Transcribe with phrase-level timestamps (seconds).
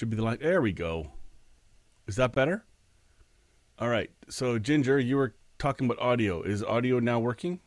[0.00, 0.38] Should be the line.
[0.40, 1.08] There we go.
[2.06, 2.64] Is that better?
[3.78, 4.10] All right.
[4.30, 6.40] So, Ginger, you were talking about audio.
[6.40, 7.60] Is audio now working?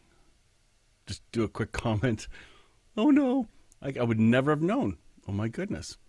[1.05, 2.27] Just do a quick comment.
[2.97, 3.49] Oh no,
[3.83, 4.97] I, I would never have known.
[5.27, 5.99] Oh my goodness.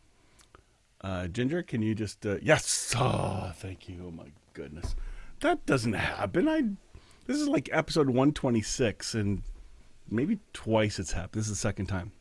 [1.02, 2.25] Uh, Ginger, can you just?
[2.25, 2.95] Uh, yes.
[2.97, 4.05] Oh, thank you.
[4.06, 4.97] Oh my goodness.
[5.41, 6.48] That doesn't happen.
[6.48, 6.62] I.
[7.27, 9.42] This is like episode 126, and
[10.11, 11.42] maybe twice it's happened.
[11.42, 12.12] This is the second time.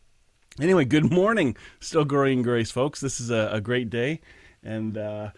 [0.62, 3.00] Anyway, good morning, still growing grace, folks.
[3.00, 4.22] This is a, a great day,
[4.62, 5.32] and uh,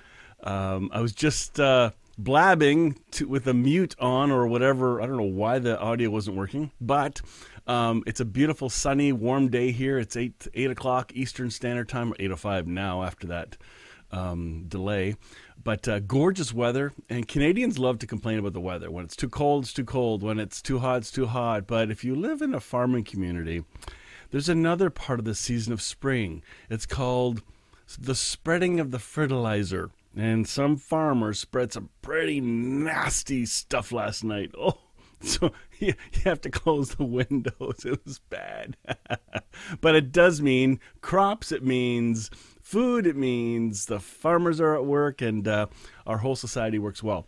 [0.44, 5.02] um, I was just uh, blabbing to, with a mute on or whatever.
[5.02, 7.22] I don't know why the audio wasn't working, but
[7.66, 9.98] um, it's a beautiful, sunny, warm day here.
[9.98, 13.56] It's eight eight o'clock Eastern Standard Time, or eight o oh five now after that
[14.12, 15.16] um, delay.
[15.64, 18.92] But uh, gorgeous weather, and Canadians love to complain about the weather.
[18.92, 20.24] When it's too cold, it's too cold.
[20.24, 21.68] When it's too hot, it's too hot.
[21.68, 23.64] But if you live in a farming community
[24.32, 26.44] there's another part of the season of spring.
[26.70, 27.42] It's called
[28.00, 29.92] the spreading of the fertilizer.
[30.18, 34.52] And some farmer spread some pretty nasty stuff last night.
[34.60, 34.80] Oh,
[35.22, 37.52] so you, have to close the windows.
[37.86, 38.78] It was bad.
[39.82, 42.30] but it does mean crops, it means
[42.62, 45.68] food, it means the farmers are at work, and uh,
[46.06, 47.28] our whole society works well.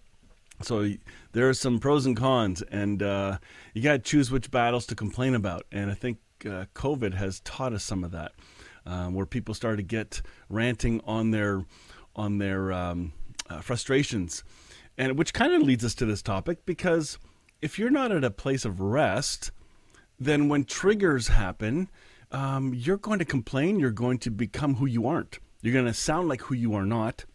[0.62, 0.92] So
[1.34, 3.38] there are some pros and cons, and uh,
[3.73, 5.66] you got to choose which battles to complain about.
[5.72, 8.33] And I think uh, COVID has taught us some of that,
[8.85, 11.66] um, where people started to get ranting on their
[12.16, 13.13] on their um,
[13.49, 14.44] uh, frustrations,
[14.97, 17.17] and which kind of leads us to this topic because
[17.62, 19.51] if you're not at a place of rest,
[20.19, 21.89] then when triggers happen,
[22.31, 23.79] um, you're going to complain.
[23.79, 25.39] You're going to become who you aren't.
[25.62, 27.25] You're going to sound like who you are not.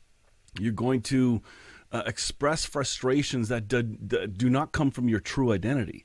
[0.59, 1.43] You're going to
[1.91, 6.04] uh, express frustrations that do, do not come from your true identity.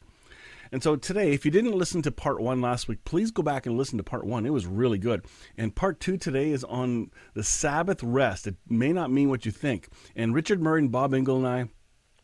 [0.72, 3.66] And so today, if you didn't listen to part one last week, please go back
[3.66, 4.46] and listen to part one.
[4.46, 5.26] It was really good.
[5.58, 8.48] And part two today is on the Sabbath rest.
[8.48, 9.90] It may not mean what you think.
[10.16, 11.70] And Richard Murray and Bob Engel and I,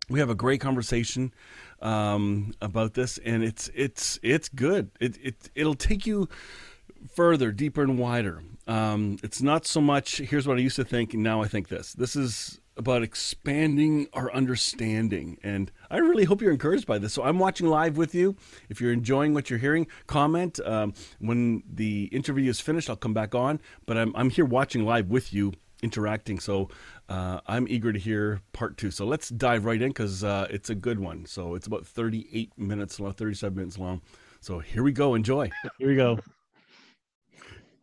[0.09, 1.33] we have a great conversation
[1.81, 4.91] um, about this, and it's it's it's good.
[4.99, 6.27] It it it'll take you
[7.15, 8.43] further, deeper, and wider.
[8.67, 10.17] Um, it's not so much.
[10.17, 11.93] Here's what I used to think, and now I think this.
[11.93, 15.37] This is about expanding our understanding.
[15.43, 17.13] And I really hope you're encouraged by this.
[17.13, 18.35] So I'm watching live with you.
[18.69, 20.59] If you're enjoying what you're hearing, comment.
[20.65, 23.59] Um, when the interview is finished, I'll come back on.
[23.85, 26.39] But I'm, I'm here watching live with you, interacting.
[26.39, 26.69] So
[27.09, 28.89] uh, I'm eager to hear part two.
[28.89, 31.25] So let's dive right in because uh, it's a good one.
[31.25, 34.01] So it's about 38 minutes long, 37 minutes long.
[34.41, 35.15] So here we go.
[35.15, 35.49] Enjoy.
[35.77, 36.19] Here we go.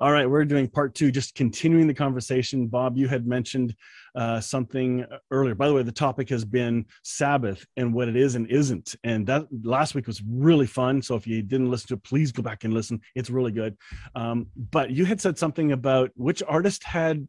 [0.00, 2.66] All right, we're doing part two, just continuing the conversation.
[2.68, 3.76] Bob, you had mentioned
[4.14, 5.54] uh, something earlier.
[5.54, 8.96] By the way, the topic has been Sabbath and what it is and isn't.
[9.04, 11.02] And that last week was really fun.
[11.02, 13.00] So if you didn't listen to it, please go back and listen.
[13.14, 13.76] It's really good.
[14.14, 17.26] Um, but you had said something about which artist had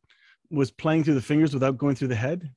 [0.50, 2.52] was playing through the fingers without going through the head.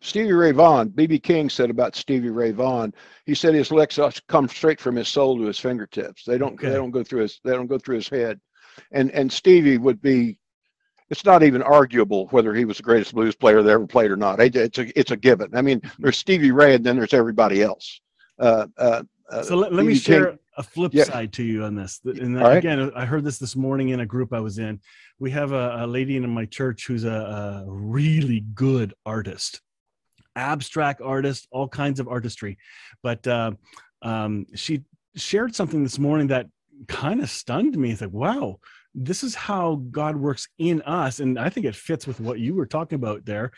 [0.00, 2.94] Stevie Ray Vaughan, BB King said about Stevie Ray Vaughan.
[3.26, 3.98] He said his licks
[4.28, 6.24] come straight from his soul to his fingertips.
[6.24, 6.54] They don't.
[6.54, 6.68] Okay.
[6.68, 7.40] They don't go through his.
[7.44, 8.40] They don't go through his head
[8.90, 10.38] and and Stevie would be.
[11.12, 14.16] It's not even arguable whether he was the greatest blues player that ever played or
[14.16, 14.40] not.
[14.40, 15.54] It's a it's a given.
[15.54, 18.00] I mean, there's Stevie Ray, and then there's everybody else.
[18.38, 21.04] Uh, uh, uh so let, let me share King, a flip yeah.
[21.04, 22.00] side to you on this.
[22.06, 22.56] And right.
[22.56, 24.80] again, I heard this this morning in a group I was in.
[25.18, 29.60] We have a, a lady in my church who's a, a really good artist,
[30.34, 32.56] abstract artist, all kinds of artistry.
[33.02, 33.52] But uh,
[34.00, 34.80] um, she
[35.14, 36.46] shared something this morning that
[36.88, 37.90] kind of stunned me.
[37.90, 38.60] It's like, wow,
[38.94, 41.20] this is how God works in us.
[41.20, 43.52] And I think it fits with what you were talking about there.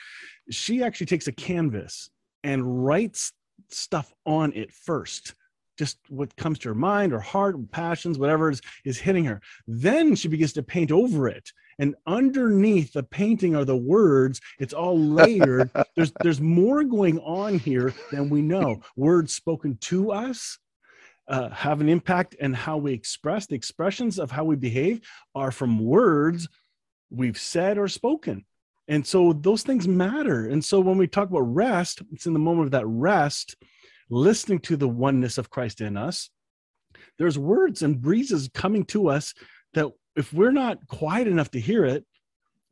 [0.51, 2.11] She actually takes a canvas
[2.43, 3.33] and writes
[3.71, 5.35] stuff on it first
[5.77, 10.15] just what comes to her mind or heart passions whatever is, is hitting her then
[10.15, 14.99] she begins to paint over it and underneath the painting are the words it's all
[14.99, 20.59] layered there's there's more going on here than we know words spoken to us
[21.29, 25.01] uh, have an impact and how we express the expressions of how we behave
[25.35, 26.49] are from words
[27.11, 28.45] we've said or spoken
[28.89, 32.39] and so those things matter and so when we talk about rest it's in the
[32.39, 33.57] moment of that rest
[34.11, 36.29] listening to the oneness of christ in us
[37.19, 39.35] there's words and breezes coming to us
[39.75, 42.05] that if we're not quiet enough to hear it,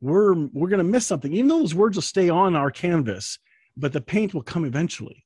[0.01, 1.33] we're we're going to miss something.
[1.33, 3.39] Even though those words will stay on our canvas,
[3.77, 5.25] but the paint will come eventually.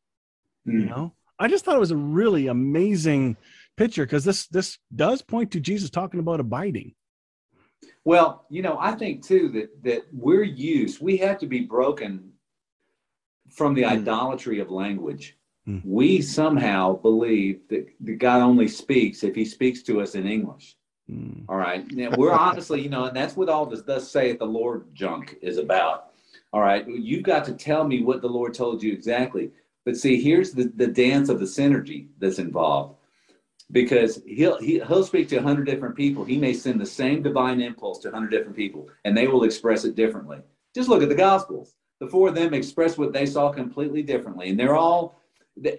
[0.67, 0.73] Mm.
[0.73, 0.89] You hmm.
[0.89, 3.37] know, I just thought it was a really amazing
[3.75, 6.93] picture because this this does point to Jesus talking about abiding.
[8.03, 11.01] Well, you know, I think too that that we're used.
[11.01, 12.31] We have to be broken
[13.49, 13.89] from the mm.
[13.89, 15.37] idolatry of language.
[15.67, 15.81] Mm.
[15.85, 20.75] We somehow believe that, that God only speaks if He speaks to us in English.
[21.09, 21.43] Mm.
[21.47, 21.89] All right.
[21.91, 25.37] Now, we're honestly, you know, and that's what all this "Thus saith the Lord" junk
[25.41, 26.11] is about.
[26.53, 26.87] All right.
[26.87, 29.51] You've got to tell me what the Lord told you exactly.
[29.87, 32.97] But see, here's the, the dance of the synergy that's involved.
[33.71, 36.25] Because he'll he, will he will speak to a hundred different people.
[36.25, 39.45] He may send the same divine impulse to a hundred different people, and they will
[39.45, 40.39] express it differently.
[40.75, 41.75] Just look at the Gospels.
[42.01, 45.21] The four of them express what they saw completely differently, and they're all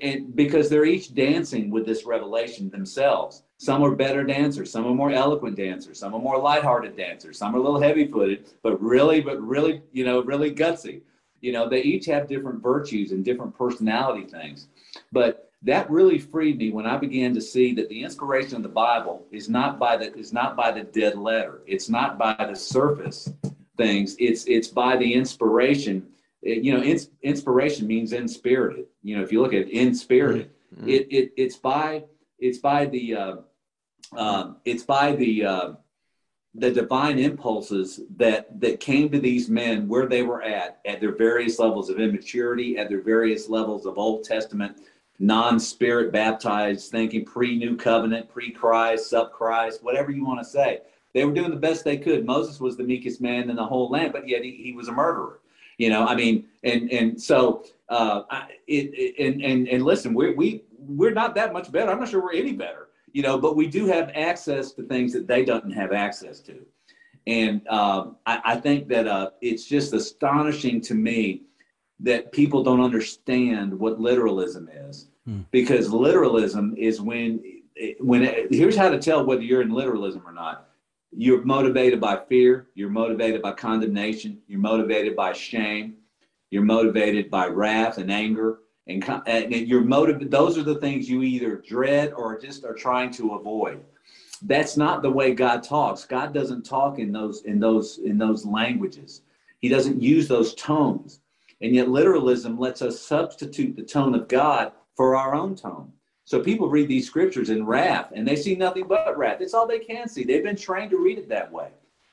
[0.01, 3.43] and because they're each dancing with this revelation themselves.
[3.59, 7.55] Some are better dancers, some are more eloquent dancers, some are more lighthearted dancers, some
[7.55, 11.03] are a little heavy-footed, but really, but really, you know, really gutsy.
[11.41, 14.69] You know, they each have different virtues and different personality things.
[15.13, 18.69] But that really freed me when I began to see that the inspiration of the
[18.69, 21.63] Bible is not by the is not by the dead letter.
[21.67, 23.33] It's not by the surface
[23.77, 24.17] things.
[24.19, 26.07] It's it's by the inspiration
[26.43, 28.87] it, you know, ins- inspiration means inspirited.
[29.03, 30.89] You know, if you look at inspirited, mm-hmm.
[30.89, 32.05] it, it it's by
[32.39, 33.37] it's by the uh,
[34.17, 35.73] uh, it's by the uh,
[36.55, 41.15] the divine impulses that that came to these men where they were at at their
[41.15, 44.79] various levels of immaturity, at their various levels of Old Testament
[45.19, 50.81] non-spirit baptized thinking, pre-new covenant, pre-Christ, sub-Christ, whatever you want to say.
[51.15, 52.25] They were doing the best they could.
[52.25, 54.93] Moses was the meekest man in the whole land, but yet he, he was a
[54.93, 55.41] murderer.
[55.79, 58.23] You know, I mean, and and so uh,
[58.67, 61.91] it, it and and and listen, we we we're not that much better.
[61.93, 62.88] I'm not sure we're any better.
[63.13, 66.65] You know, but we do have access to things that they don't have access to,
[67.27, 71.43] and um, I, I, think that uh, it's just astonishing to me
[72.01, 75.41] that people don't understand what literalism is, hmm.
[75.51, 77.43] because literalism is when
[78.01, 80.69] when it, here's how to tell whether you're in literalism or not.
[81.11, 85.97] You're motivated by fear, you're motivated by condemnation, you're motivated by shame,
[86.51, 90.31] you're motivated by wrath and anger, and, and you're motivated.
[90.31, 93.85] Those are the things you either dread or just are trying to avoid.
[94.43, 96.05] That's not the way God talks.
[96.05, 99.23] God doesn't talk in those in those in those languages.
[99.61, 101.21] He doesn't use those tones.
[101.61, 105.93] And yet literalism lets us substitute the tone of God for our own tone.
[106.25, 109.41] So people read these scriptures in wrath and they see nothing but wrath.
[109.41, 110.23] It's all they can see.
[110.23, 111.71] They've been trained to read it that way.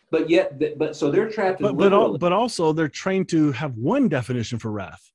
[0.09, 1.75] But yet, but so they're trapped in.
[1.75, 5.11] But but, but also they're trained to have one definition for wrath.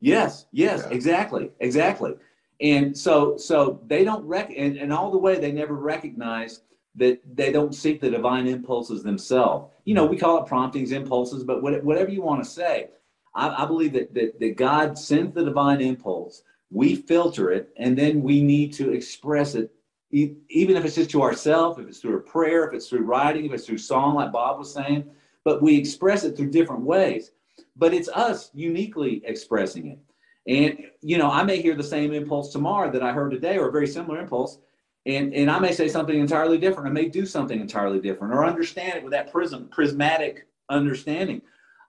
[0.00, 0.94] Yes, yes, yeah.
[0.94, 2.14] exactly, exactly.
[2.60, 6.62] And so so they don't rec and, and all the way they never recognize
[6.96, 9.72] that they don't seek the divine impulses themselves.
[9.84, 12.88] You know, we call it promptings, impulses, but whatever you want to say,
[13.34, 17.96] I, I believe that, that that God sends the divine impulse we filter it and
[17.96, 19.72] then we need to express it
[20.10, 23.46] even if it's just to ourselves if it's through a prayer if it's through writing
[23.46, 25.04] if it's through song like bob was saying
[25.44, 27.30] but we express it through different ways
[27.78, 29.98] but it's us uniquely expressing it
[30.46, 33.68] and you know i may hear the same impulse tomorrow that i heard today or
[33.68, 34.58] a very similar impulse
[35.06, 38.44] and and i may say something entirely different i may do something entirely different or
[38.44, 41.40] understand it with that prism prismatic understanding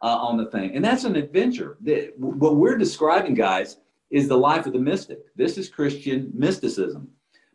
[0.02, 1.78] uh, on the thing and that's an adventure
[2.18, 3.78] what we're describing guys
[4.10, 5.20] is the life of the mystic.
[5.36, 7.10] This is Christian mysticism.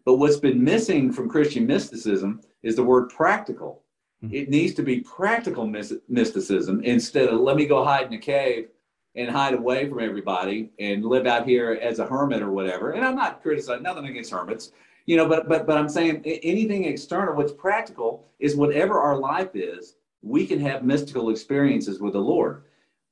[0.05, 3.83] But what's been missing from Christian mysticism is the word practical.
[4.25, 4.35] Mm-hmm.
[4.35, 8.69] It needs to be practical mysticism instead of let me go hide in a cave
[9.15, 12.93] and hide away from everybody and live out here as a hermit or whatever.
[12.93, 14.73] And I'm not criticizing nothing against hermits,
[15.07, 19.55] you know, but but but I'm saying anything external, what's practical is whatever our life
[19.55, 22.65] is, we can have mystical experiences with the Lord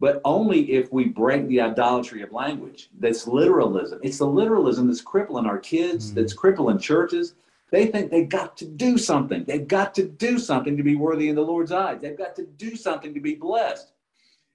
[0.02, 2.90] but only if we break the idolatry of language.
[2.99, 4.00] That's literalism.
[4.02, 6.16] It's the literalism that's crippling our kids, mm.
[6.16, 7.35] that's crippling churches.
[7.73, 9.45] They think they've got to do something.
[9.45, 12.00] They've got to do something to be worthy in the Lord's eyes.
[12.00, 13.93] They've got to do something to be blessed.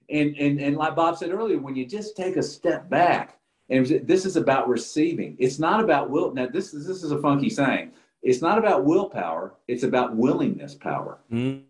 [0.10, 3.86] And, and, and like Bob said earlier, when you just take a step back, and
[3.86, 5.36] this is about receiving.
[5.40, 6.34] It's not about will.
[6.34, 7.92] Now, this is this is a funky saying.
[8.24, 9.56] It's not about willpower.
[9.68, 11.18] It's about willingness power.
[11.30, 11.64] Mm.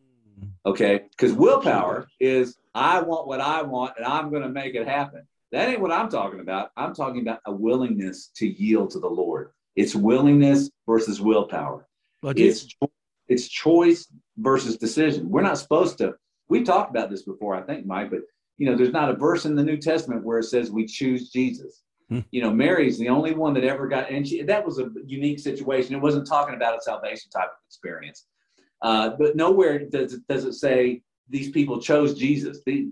[0.66, 4.88] Okay, because willpower is I want what I want and I'm going to make it
[4.88, 5.26] happen.
[5.52, 6.72] That ain't what I'm talking about.
[6.78, 9.52] I'm talking about a willingness to yield to the Lord.
[9.78, 11.88] It's willingness versus willpower.
[12.22, 12.68] But it's
[13.30, 15.30] it's choice versus decision.
[15.30, 16.16] We're not supposed to.
[16.50, 18.10] We talked about this before, I think, Mike.
[18.10, 18.22] But
[18.58, 21.30] you know, there's not a verse in the New Testament where it says we choose
[21.30, 21.84] Jesus.
[22.10, 22.22] Hmm.
[22.32, 25.40] You know, Mary's the only one that ever got, and she, that was a unique
[25.40, 25.94] situation.
[25.94, 28.26] It wasn't talking about a salvation type of experience.
[28.82, 32.88] Uh, but nowhere does, does it say these people chose Jesus, they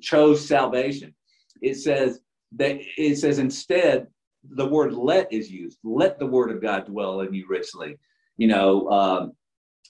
[0.00, 1.14] chose salvation.
[1.60, 2.20] It says
[2.56, 4.06] that it says instead
[4.42, 5.78] the word let is used.
[5.84, 7.96] Let the word of God dwell in you richly.
[8.36, 9.32] You know, um,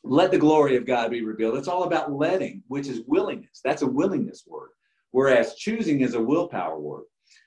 [0.02, 1.56] let the glory of God be revealed.
[1.56, 3.60] It's all about letting, which is willingness.
[3.62, 4.70] That's a willingness word.
[5.12, 7.04] Whereas choosing is a willpower word.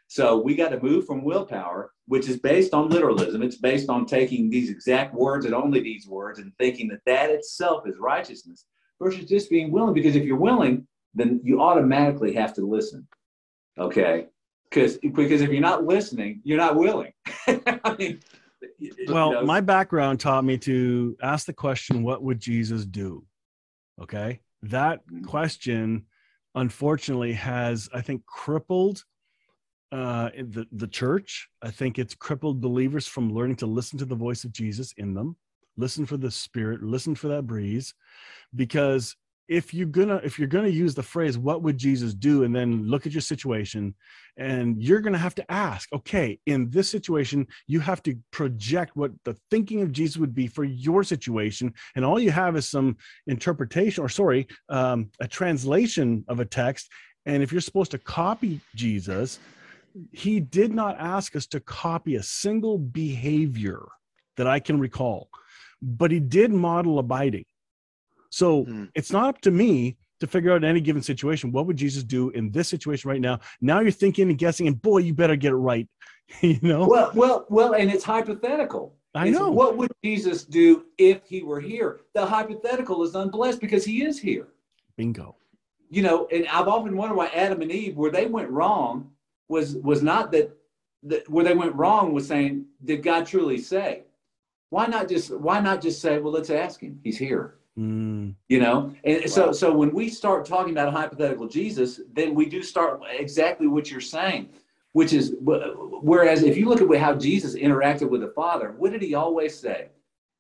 [0.08, 3.42] So we got to move from willpower, which is based on literalism.
[3.42, 7.32] It's based on taking these exact words and only these words and thinking that that
[7.32, 8.66] itself is righteousness
[9.02, 9.94] versus just being willing.
[9.94, 13.08] Because if you're willing, then you automatically have to listen.
[13.80, 14.28] Okay.
[14.74, 17.14] Because because if you're not listening, you're not willing.
[17.48, 18.20] I mean,
[19.08, 23.24] well, you know, my background taught me to ask the question, what would Jesus do?
[24.02, 24.40] Okay.
[24.64, 25.26] That mm-hmm.
[25.26, 26.06] question,
[26.56, 29.04] unfortunately, has, I think, crippled
[29.92, 31.48] uh, the, the church.
[31.62, 35.14] I think it's crippled believers from learning to listen to the voice of Jesus in
[35.14, 35.36] them,
[35.78, 37.94] listen for the spirit, listen for that breeze.
[38.56, 39.16] Because
[39.48, 42.88] if you're gonna if you're gonna use the phrase what would jesus do and then
[42.88, 43.94] look at your situation
[44.38, 49.12] and you're gonna have to ask okay in this situation you have to project what
[49.26, 52.96] the thinking of jesus would be for your situation and all you have is some
[53.28, 56.90] interpretation or sorry um, a translation of a text
[57.26, 59.40] and if you're supposed to copy jesus
[60.12, 63.86] he did not ask us to copy a single behavior
[64.38, 65.30] that I can recall,
[65.82, 67.46] but he did model abiding.
[68.34, 68.90] So mm.
[68.96, 72.04] it's not up to me to figure out in any given situation what would Jesus
[72.04, 73.40] do in this situation right now.
[73.62, 75.88] Now you're thinking and guessing, and boy, you better get it right.
[76.42, 76.88] you know.
[76.88, 78.96] Well, well, well, and it's hypothetical.
[79.14, 79.52] I know.
[79.52, 82.02] what would Jesus do if he were here?
[82.16, 84.48] The hypothetical is unblessed because he is here.
[84.98, 85.36] Bingo.
[85.92, 89.12] You know, and I've often wondered why Adam and Eve, where they went wrong,
[89.48, 90.58] was was not that,
[91.04, 94.06] that where they went wrong was saying, did God truly say?
[94.72, 97.00] Why not just why not just say, well, let's ask him.
[97.04, 97.60] He's here.
[97.78, 98.36] Mm.
[98.50, 99.28] You know, and wow.
[99.28, 103.66] so so when we start talking about a hypothetical Jesus, then we do start exactly
[103.66, 104.50] what you're saying,
[104.92, 109.02] which is whereas if you look at how Jesus interacted with the Father, what did
[109.02, 109.88] he always say?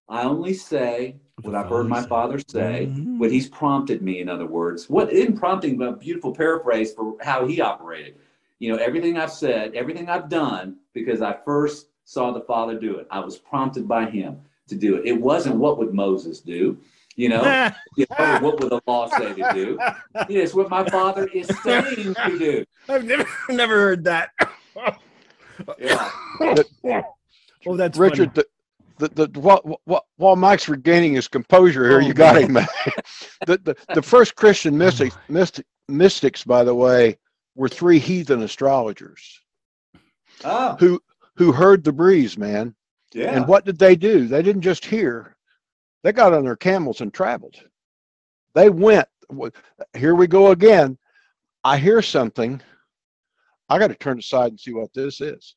[0.07, 3.17] I only say what I've heard my Father say, mm-hmm.
[3.17, 4.19] what He's prompted me.
[4.19, 8.15] In other words, what in prompting a beautiful paraphrase for how He operated
[8.63, 12.95] you know, everything I've said, everything I've done, because I first saw the Father do
[12.95, 13.07] it.
[13.11, 15.05] I was prompted by Him to do it.
[15.05, 16.77] It wasn't what would Moses do,
[17.15, 19.79] you know, you know what would the law say to do?
[20.29, 22.65] It's what my Father is saying to do.
[22.89, 24.31] I've never, never heard that.
[25.79, 26.11] yeah.
[27.67, 28.33] oh, that's Richard.
[28.33, 28.45] The,
[28.97, 29.81] the, the, while,
[30.17, 32.41] while Mike's regaining his composure here, oh, you got man.
[32.41, 32.53] him.
[33.45, 37.17] the, the the first Christian mystics, mystic, mystics, by the way,
[37.55, 39.41] were three heathen astrologers
[40.45, 40.75] oh.
[40.79, 41.01] who
[41.35, 42.75] who heard the breeze, man.
[43.13, 43.35] Yeah.
[43.35, 44.27] And what did they do?
[44.27, 45.32] They didn't just hear;
[46.03, 47.55] they got on their camels and traveled.
[48.55, 49.07] They went.
[49.95, 50.97] Here we go again.
[51.63, 52.61] I hear something.
[53.69, 55.55] I got to turn aside and see what this is.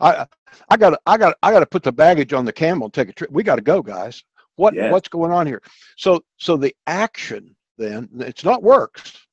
[0.00, 0.26] I
[0.68, 3.10] I got I got I got to put the baggage on the camel and take
[3.10, 3.30] a trip.
[3.30, 4.24] We got to go, guys.
[4.56, 4.90] What yeah.
[4.90, 5.62] what's going on here?
[5.96, 9.26] So so the action then it's not works.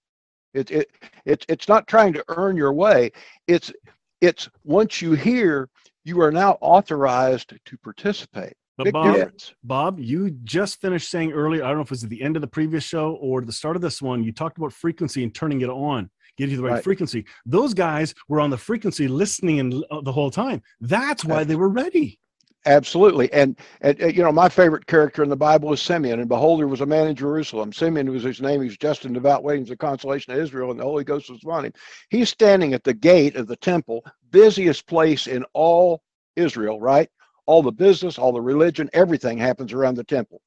[0.54, 0.92] It, it,
[1.26, 3.12] it, it's not trying to earn your way.
[3.48, 3.74] It's,
[4.22, 5.68] it's once you hear,
[6.06, 8.54] you are now authorized to participate.
[8.78, 9.32] But Bob,
[9.64, 12.36] Bob, you just finished saying earlier, I don't know if it was at the end
[12.36, 15.34] of the previous show or the start of this one, you talked about frequency and
[15.34, 16.84] turning it on, getting you the right, right.
[16.84, 17.26] frequency.
[17.46, 20.62] Those guys were on the frequency listening and uh, the whole time.
[20.82, 22.20] That's why they were ready.
[22.68, 23.32] Absolutely.
[23.32, 26.20] And, and, you know, my favorite character in the Bible is Simeon.
[26.20, 27.72] And behold, there was a man in Jerusalem.
[27.72, 28.60] Simeon was his name.
[28.60, 31.30] He was just and devout, waiting for the consolation of Israel, and the Holy Ghost
[31.30, 31.74] was on him.
[32.10, 36.02] He's standing at the gate of the temple, busiest place in all
[36.36, 37.08] Israel, right?
[37.48, 40.42] All the business, all the religion, everything happens around the temple.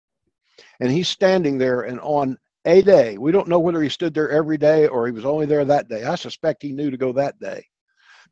[0.81, 4.31] And he's standing there, and on a day, we don't know whether he stood there
[4.31, 6.05] every day or he was only there that day.
[6.05, 7.65] I suspect he knew to go that day.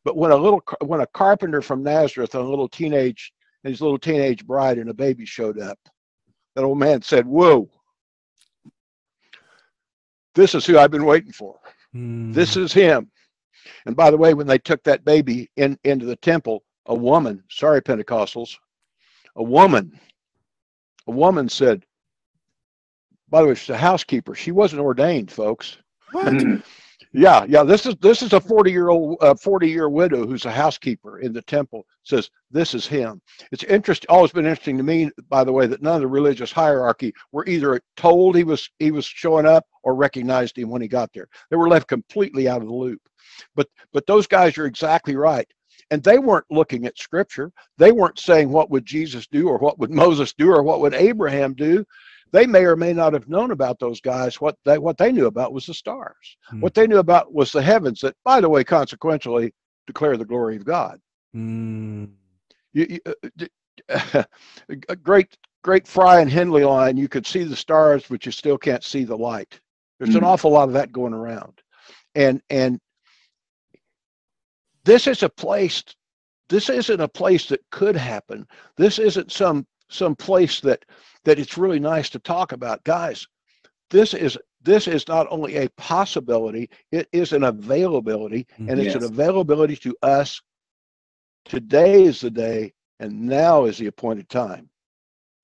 [0.05, 3.33] But when a little, when a carpenter from Nazareth and a little teenage
[3.67, 5.77] and his little teenage bride and a baby showed up.
[6.55, 7.69] That old man said, Whoa,
[10.37, 11.59] this is who I've been waiting for.
[11.93, 12.33] Mm.
[12.33, 13.11] This is him.
[13.85, 17.43] And by the way, when they took that baby in into the temple, a woman,
[17.51, 18.57] sorry, Pentecostals,
[19.37, 19.99] a woman,
[21.07, 21.85] a woman said,
[23.29, 24.35] by the way, she's a housekeeper.
[24.35, 25.79] She wasn't ordained, folks.
[26.13, 26.43] What?
[27.17, 27.63] Yeah, yeah.
[27.63, 31.21] This is this is a forty year old, uh, forty year widow who's a housekeeper
[31.21, 31.87] in the temple.
[32.03, 33.23] Says this is him.
[33.53, 34.07] It's interesting.
[34.11, 37.47] Always been interesting to me, by the way, that none of the religious hierarchy were
[37.47, 41.27] either told he was he was showing up or recognized him when he got there.
[41.49, 43.01] They were left completely out of the loop.
[43.55, 45.49] But but those guys are exactly right.
[45.91, 47.53] And they weren't looking at scripture.
[47.79, 50.95] They weren't saying what would Jesus do or what would Moses do or what would
[50.95, 51.85] Abraham do.
[52.33, 54.41] they may or may not have known about those guys.
[54.41, 56.37] What they what they knew about was the stars.
[56.53, 56.61] Mm.
[56.61, 59.53] What they knew about was the heavens that, by the way, consequentially
[59.87, 61.01] declare the glory of God.
[61.35, 62.11] Mm.
[62.73, 63.01] You, you,
[63.89, 64.23] uh,
[64.89, 66.97] a great great Fry and Henley line.
[66.97, 69.61] You could see the stars, but you still can't see the light.
[69.99, 70.19] There's mm.
[70.19, 71.61] an awful lot of that going around,
[72.15, 72.81] and and
[74.87, 75.85] this is a place.
[76.49, 78.47] This isn't a place that could happen.
[78.77, 80.85] This isn't some some place that
[81.25, 82.83] that it's really nice to talk about.
[82.85, 83.27] Guys
[83.91, 89.05] this is this is not only a possibility it is an availability and it's an
[89.05, 90.41] availability to us.
[91.45, 94.69] Today is the day and now is the appointed time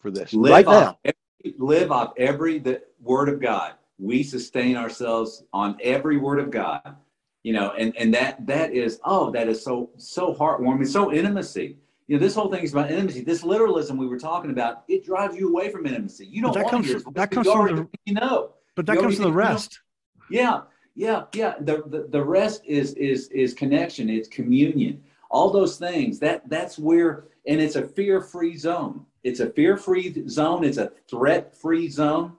[0.00, 0.32] for this.
[0.32, 3.74] Live right off, now every, live off every the word of god.
[3.98, 6.96] We sustain ourselves on every word of god
[7.42, 11.76] you know and and that that is oh that is so so heartwarming so intimacy
[12.12, 13.22] you know, this whole thing is about intimacy.
[13.22, 16.26] This literalism we were talking about, it drives you away from intimacy.
[16.26, 18.50] You don't that want comes that comes from the, you know.
[18.74, 19.80] But that comes from the rest.
[20.28, 20.62] Yeah,
[20.94, 21.54] yeah, yeah.
[21.60, 24.10] The, the the rest is is is connection.
[24.10, 25.02] It's communion.
[25.30, 26.18] All those things.
[26.18, 29.06] That that's where, and it's a fear-free zone.
[29.22, 30.64] It's a fear-free zone.
[30.64, 32.32] It's a threat-free zone,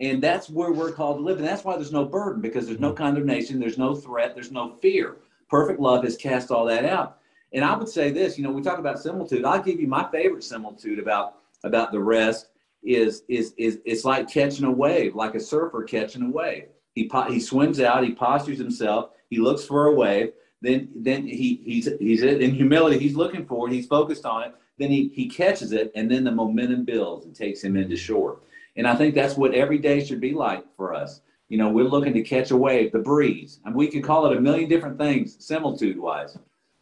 [0.00, 1.38] and that's where we're called to live.
[1.38, 3.02] And that's why there's no burden because there's no mm-hmm.
[3.02, 3.58] condemnation.
[3.58, 4.34] There's no threat.
[4.34, 5.16] There's no fear.
[5.50, 7.18] Perfect love has cast all that out.
[7.52, 9.44] And I would say this, you know, we talk about similitude.
[9.44, 12.48] I'll give you my favorite similitude about about the rest
[12.82, 16.66] is is is it's like catching a wave, like a surfer catching a wave.
[16.94, 21.60] He he swims out, he postures himself, he looks for a wave, then then he
[21.64, 25.28] he's he's in humility, he's looking for it, he's focused on it, then he he
[25.28, 28.40] catches it, and then the momentum builds and takes him into shore.
[28.78, 31.20] And I think that's what every day should be like for us.
[31.48, 34.36] You know, we're looking to catch a wave, the breeze, and we can call it
[34.36, 36.38] a million different things, similitude wise.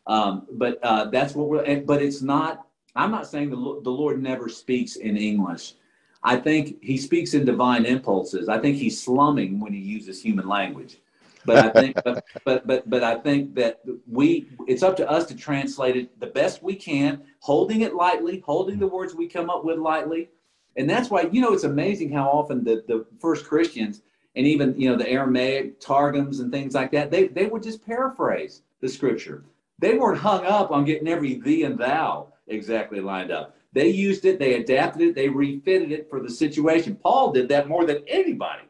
[0.07, 1.81] Um, but uh, that's what we're.
[1.81, 2.67] But it's not.
[2.95, 5.75] I'm not saying the the Lord never speaks in English.
[6.23, 8.49] I think He speaks in divine impulses.
[8.49, 10.99] I think He's slumming when He uses human language.
[11.47, 14.49] But I think, but, but but but I think that we.
[14.67, 18.79] It's up to us to translate it the best we can, holding it lightly, holding
[18.79, 20.29] the words we come up with lightly,
[20.77, 24.03] and that's why you know it's amazing how often the the first Christians
[24.35, 27.85] and even you know the Aramaic targums and things like that they they would just
[27.85, 29.45] paraphrase the scripture
[29.79, 33.57] they weren't hung up on getting every thee and thou exactly lined up.
[33.73, 36.97] They used it, they adapted it, they refitted it for the situation.
[36.97, 38.63] Paul did that more than anybody.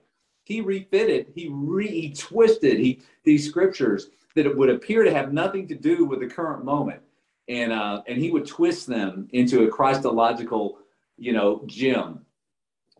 [0.44, 5.74] He refitted, he re-twisted he, these scriptures that it would appear to have nothing to
[5.74, 7.00] do with the current moment.
[7.48, 10.78] And, uh, and he would twist them into a Christological,
[11.18, 12.20] you know, gem,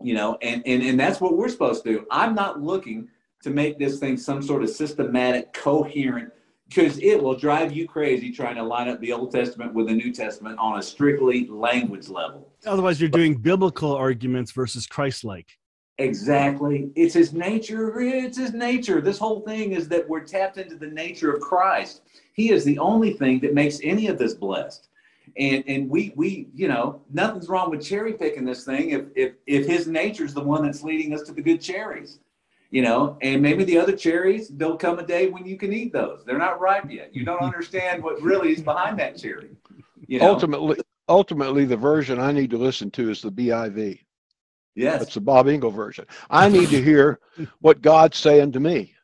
[0.00, 2.06] you know, and, and, and that's what we're supposed to do.
[2.10, 3.08] I'm not looking
[3.42, 6.32] to make this thing some sort of systematic, coherent
[6.68, 9.94] because it will drive you crazy trying to line up the Old Testament with the
[9.94, 12.52] New Testament on a strictly language level.
[12.66, 15.58] Otherwise, you're doing biblical arguments versus Christ-like.
[15.98, 16.90] Exactly.
[16.94, 18.00] It's his nature.
[18.00, 19.00] It's his nature.
[19.00, 22.02] This whole thing is that we're tapped into the nature of Christ.
[22.34, 24.88] He is the only thing that makes any of this blessed.
[25.38, 29.32] And and we we you know nothing's wrong with cherry picking this thing if if
[29.46, 32.20] if his nature is the one that's leading us to the good cherries
[32.70, 35.92] you know, and maybe the other cherries, there'll come a day when you can eat
[35.92, 36.24] those.
[36.24, 37.14] They're not ripe yet.
[37.14, 39.50] You don't understand what really is behind that cherry.
[40.06, 40.32] You know?
[40.32, 40.76] Ultimately,
[41.08, 44.00] ultimately, the version I need to listen to is the BIV.
[44.74, 46.04] Yes, it's the Bob Engel version.
[46.28, 47.18] I need to hear
[47.60, 48.94] what God's saying to me,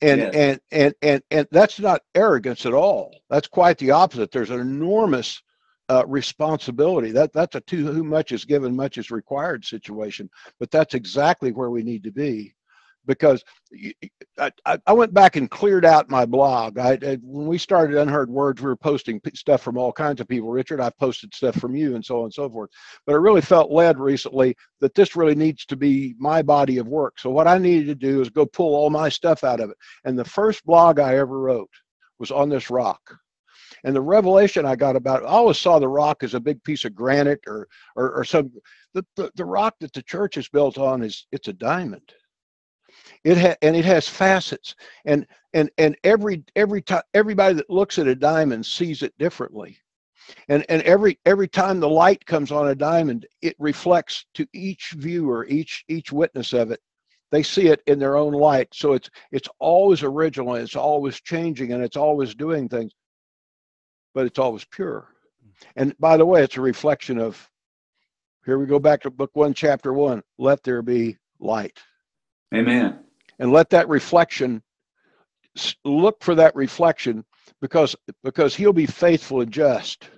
[0.00, 0.34] and yes.
[0.34, 3.14] and and and and that's not arrogance at all.
[3.28, 4.30] That's quite the opposite.
[4.30, 5.42] There's an enormous
[5.88, 7.10] uh, responsibility.
[7.10, 10.28] That that's a too who much is given, much is required situation.
[10.58, 12.54] But that's exactly where we need to be
[13.08, 13.42] because
[14.38, 14.52] I,
[14.86, 16.78] I went back and cleared out my blog.
[16.78, 20.28] I, I, when we started Unheard Words, we were posting stuff from all kinds of
[20.28, 20.50] people.
[20.50, 22.70] Richard, I've posted stuff from you and so on and so forth.
[23.06, 26.86] But I really felt led recently that this really needs to be my body of
[26.86, 27.18] work.
[27.18, 29.76] So what I needed to do is go pull all my stuff out of it.
[30.04, 31.70] And the first blog I ever wrote
[32.18, 33.00] was on this rock.
[33.84, 36.62] And the revelation I got about it, I always saw the rock as a big
[36.64, 38.50] piece of granite or or, or some
[38.94, 42.12] the, the, the rock that the church is built on is it's a diamond.
[43.24, 47.98] It ha- and it has facets, and and and every every time everybody that looks
[47.98, 49.78] at a diamond sees it differently,
[50.48, 54.92] and and every every time the light comes on a diamond, it reflects to each
[54.96, 56.80] viewer, each each witness of it.
[57.30, 61.72] They see it in their own light, so it's it's always original, it's always changing,
[61.72, 62.92] and it's always doing things,
[64.14, 65.08] but it's always pure.
[65.44, 65.66] Mm.
[65.76, 67.48] And by the way, it's a reflection of.
[68.46, 70.22] Here we go back to book one, chapter one.
[70.38, 71.78] Let there be light.
[72.54, 73.00] Amen
[73.38, 74.62] and let that reflection
[75.84, 77.24] look for that reflection
[77.60, 80.08] because because he'll be faithful and just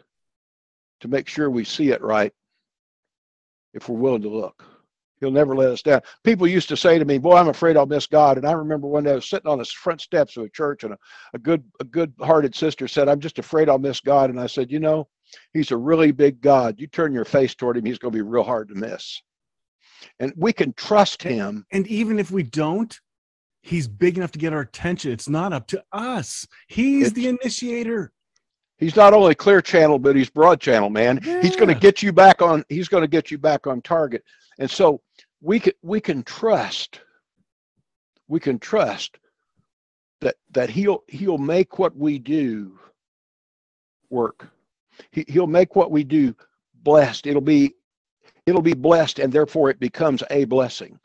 [1.00, 2.32] to make sure we see it right
[3.72, 4.64] if we're willing to look
[5.20, 6.00] He'll never let us down.
[6.24, 8.86] People used to say to me, "Boy, I'm afraid I'll miss God." And I remember
[8.86, 10.98] one day I was sitting on the front steps of a church, and a,
[11.34, 14.70] a good a good-hearted sister said, "I'm just afraid I'll miss God." And I said,
[14.70, 15.08] "You know,
[15.52, 16.80] He's a really big God.
[16.80, 19.20] You turn your face toward Him, He's going to be real hard to miss."
[20.18, 21.66] And we can trust Him.
[21.72, 22.98] And even if we don't,
[23.62, 25.12] He's big enough to get our attention.
[25.12, 26.46] It's not up to us.
[26.68, 28.12] He's the initiator.
[28.80, 31.20] He's not only clear channel, but he's broad channel, man.
[31.22, 31.42] Yeah.
[31.42, 32.64] He's going to get you back on.
[32.68, 34.24] He's going to get you back on target.
[34.58, 35.02] And so
[35.40, 37.00] we can we can trust
[38.28, 39.18] we can trust
[40.20, 42.78] that that he'll he'll make what we do
[44.10, 44.50] work
[45.10, 46.34] he, he'll make what we do
[46.82, 47.74] blessed it'll be
[48.46, 50.98] it'll be blessed and therefore it becomes a blessing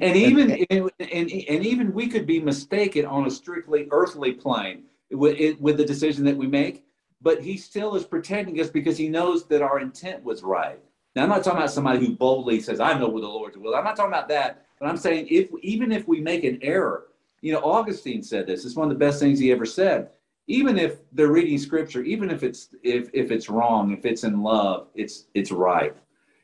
[0.00, 4.32] and even and, and, and, and even we could be mistaken on a strictly earthly
[4.32, 6.84] plane with, with the decision that we make
[7.20, 10.80] but he still is protecting us because he knows that our intent was right
[11.18, 13.74] now, I'm not talking about somebody who boldly says, I know what the Lord's will.
[13.74, 17.06] I'm not talking about that, but I'm saying if even if we make an error,
[17.40, 18.64] you know, Augustine said this.
[18.64, 20.10] It's one of the best things he ever said.
[20.46, 24.42] Even if they're reading scripture, even if it's if if it's wrong, if it's in
[24.42, 25.96] love, it's it's right.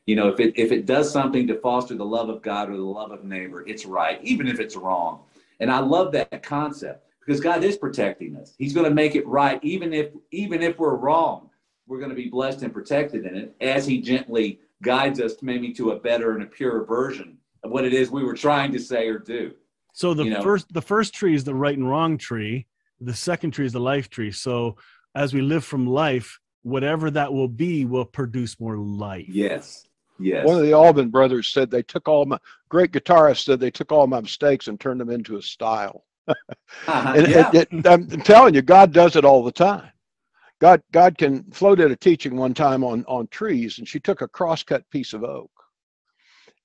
[0.07, 2.77] You know, if it if it does something to foster the love of God or
[2.77, 5.20] the love of neighbor, it's right, even if it's wrong.
[5.61, 8.55] And I love that concept because God is protecting us.
[8.59, 11.51] He's going to make it right, even if even if we're wrong
[11.87, 15.73] we're going to be blessed and protected in it as he gently guides us maybe
[15.73, 18.79] to a better and a purer version of what it is we were trying to
[18.79, 19.53] say or do.
[19.93, 20.43] So the you know?
[20.43, 22.67] first the first tree is the right and wrong tree.
[23.01, 24.33] The second tree is the life tree.
[24.33, 24.77] So
[25.15, 29.29] as we live from life, whatever that will be will produce more life.
[29.29, 29.87] Yes.
[30.19, 30.47] Yes.
[30.47, 33.93] One of the Allman brothers said they took all my great guitarist said they took
[33.93, 36.05] all my mistakes and turned them into a style.
[36.29, 37.51] Uh-huh, and, yeah.
[37.53, 39.91] it, it, I'm telling you, God does it all the time.
[40.61, 41.45] God, God can.
[41.51, 45.13] Flo did a teaching one time on on trees, and she took a crosscut piece
[45.13, 45.51] of oak,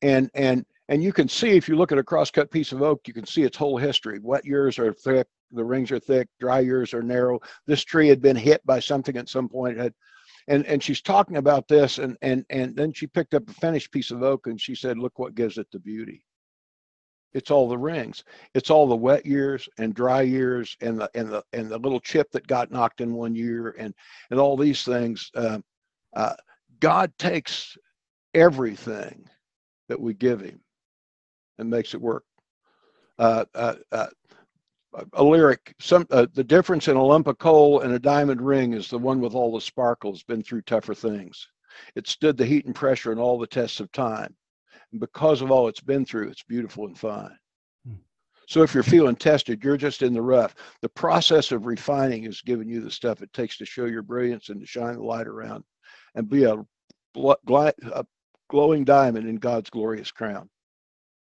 [0.02, 3.08] and and and you can see if you look at a crosscut piece of oak,
[3.08, 4.19] you can see its whole history.
[4.19, 6.28] Wet years are thick, the rings are thick.
[6.39, 7.39] Dry years are narrow.
[7.67, 9.78] This tree had been hit by something at some point.
[9.78, 9.93] Had,
[10.48, 13.91] and and she's talking about this, and and and then she picked up a finished
[13.91, 16.24] piece of oak, and she said, "Look what gives it the beauty."
[17.33, 18.23] It's all the rings.
[18.55, 21.99] It's all the wet years and dry years and the and the and the little
[21.99, 23.93] chip that got knocked in one year and
[24.31, 25.29] and all these things.
[25.35, 25.59] Uh,
[26.15, 26.33] uh,
[26.79, 27.77] God takes
[28.33, 29.27] everything
[29.89, 30.59] that we give Him
[31.59, 32.23] and makes it work.
[33.19, 34.07] Uh, uh, uh
[35.13, 35.75] a lyric.
[35.79, 38.97] Some uh, the difference in a lump of coal and a diamond ring is the
[38.97, 40.23] one with all the sparkles.
[40.23, 41.47] Been through tougher things.
[41.95, 44.35] It stood the heat and pressure and all the tests of time.
[44.91, 47.38] And because of all it's been through, it's beautiful and fine.
[47.88, 47.95] Hmm.
[48.47, 50.56] So if you're feeling tested, you're just in the rough.
[50.82, 54.49] The process of refining is giving you the stuff it takes to show your brilliance
[54.49, 55.63] and to shine the light around
[56.15, 56.56] and be a,
[57.15, 58.06] a
[58.49, 60.49] glowing diamond in God's glorious crown.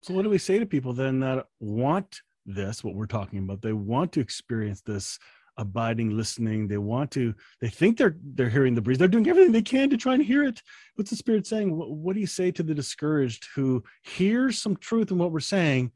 [0.01, 3.61] So what do we say to people then that want this, what we're talking about?
[3.61, 5.19] They want to experience this
[5.59, 6.67] abiding listening.
[6.67, 8.97] They want to they think they're they're hearing the breeze.
[8.97, 10.61] They're doing everything they can to try and hear it.
[10.95, 11.75] What's the spirit saying?
[11.75, 15.39] What, what do you say to the discouraged who hears some truth in what we're
[15.41, 15.91] saying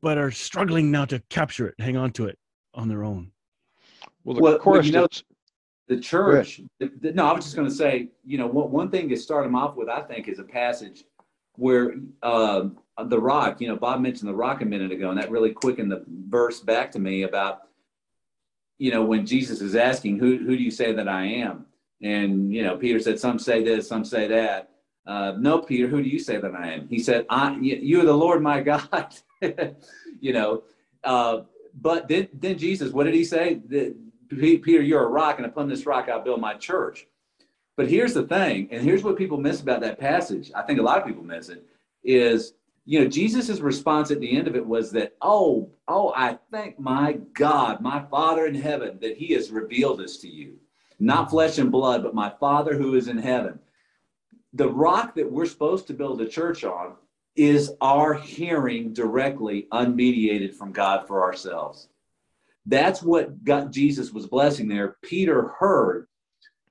[0.00, 2.38] but are struggling now to capture it hang on to it
[2.74, 3.30] on their own?
[4.24, 5.06] Well, well, well you know,
[5.88, 8.90] the church the, the, no i was just going to say you know one, one
[8.90, 11.04] thing to start them off with i think is a passage
[11.56, 12.62] where uh,
[13.08, 15.90] the rock you know bob mentioned the rock a minute ago and that really quickened
[15.90, 17.62] the verse back to me about
[18.78, 21.66] you know, when Jesus is asking, who, who do you say that I am?
[22.02, 24.70] And, you know, Peter said, some say this, some say that.
[25.06, 26.88] Uh, no, Peter, who do you say that I am?
[26.88, 29.14] He said, I, you are the Lord my God.
[30.20, 30.62] you know,
[31.04, 31.42] uh,
[31.74, 33.60] but then, then Jesus, what did he say?
[33.66, 33.94] The,
[34.28, 37.06] Peter, you're a rock, and upon this rock I'll build my church.
[37.76, 40.50] But here's the thing, and here's what people miss about that passage.
[40.54, 41.66] I think a lot of people miss it,
[42.04, 42.54] is
[42.84, 46.78] you know, Jesus's response at the end of it was that, oh, oh, I thank
[46.80, 50.56] my God, my Father in heaven, that He has revealed this to you.
[50.98, 53.58] Not flesh and blood, but my Father who is in heaven.
[54.54, 56.94] The rock that we're supposed to build a church on
[57.36, 61.88] is our hearing directly, unmediated from God for ourselves.
[62.66, 64.96] That's what God, Jesus was blessing there.
[65.02, 66.06] Peter heard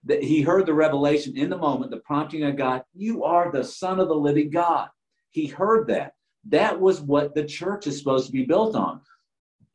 [0.06, 3.63] that he heard the revelation in the moment, the prompting of God, you are the
[3.63, 4.89] Son of the living God.
[5.32, 6.13] He heard that.
[6.50, 9.02] That was what the church is supposed to be built on.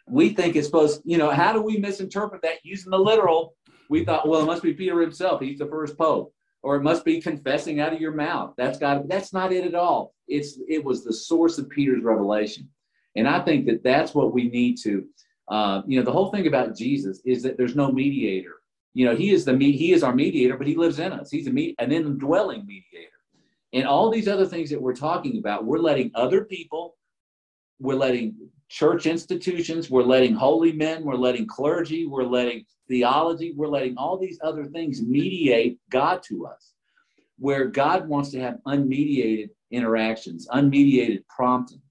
[0.08, 3.56] We think it's supposed, you know, how do we misinterpret that using the literal?
[3.88, 5.40] We thought, well, it must be Peter himself.
[5.40, 6.32] He's the first pope.
[6.62, 8.54] Or it must be confessing out of your mouth.
[8.56, 10.14] That's got that's not it at all.
[10.26, 12.68] It's it was the source of Peter's revelation.
[13.14, 15.06] And I think that that's what we need to,
[15.48, 18.56] uh, you know, the whole thing about Jesus is that there's no mediator.
[18.94, 19.72] You know, he is the me.
[19.72, 21.30] he is our mediator, but he lives in us.
[21.30, 23.15] He's a me- an indwelling mediator.
[23.72, 26.96] And all these other things that we're talking about, we're letting other people,
[27.78, 28.36] we're letting
[28.68, 34.18] church institutions, we're letting holy men, we're letting clergy, we're letting theology, we're letting all
[34.18, 36.72] these other things mediate God to us,
[37.38, 41.82] where God wants to have unmediated interactions, unmediated promptings.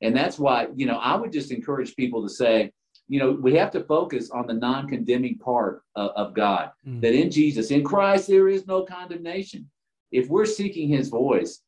[0.00, 2.72] And that's why, you know, I would just encourage people to say,
[3.08, 7.00] you know, we have to focus on the non condemning part of, of God, mm.
[7.00, 9.68] that in Jesus, in Christ, there is no condemnation.
[10.12, 11.60] If we're seeking his voice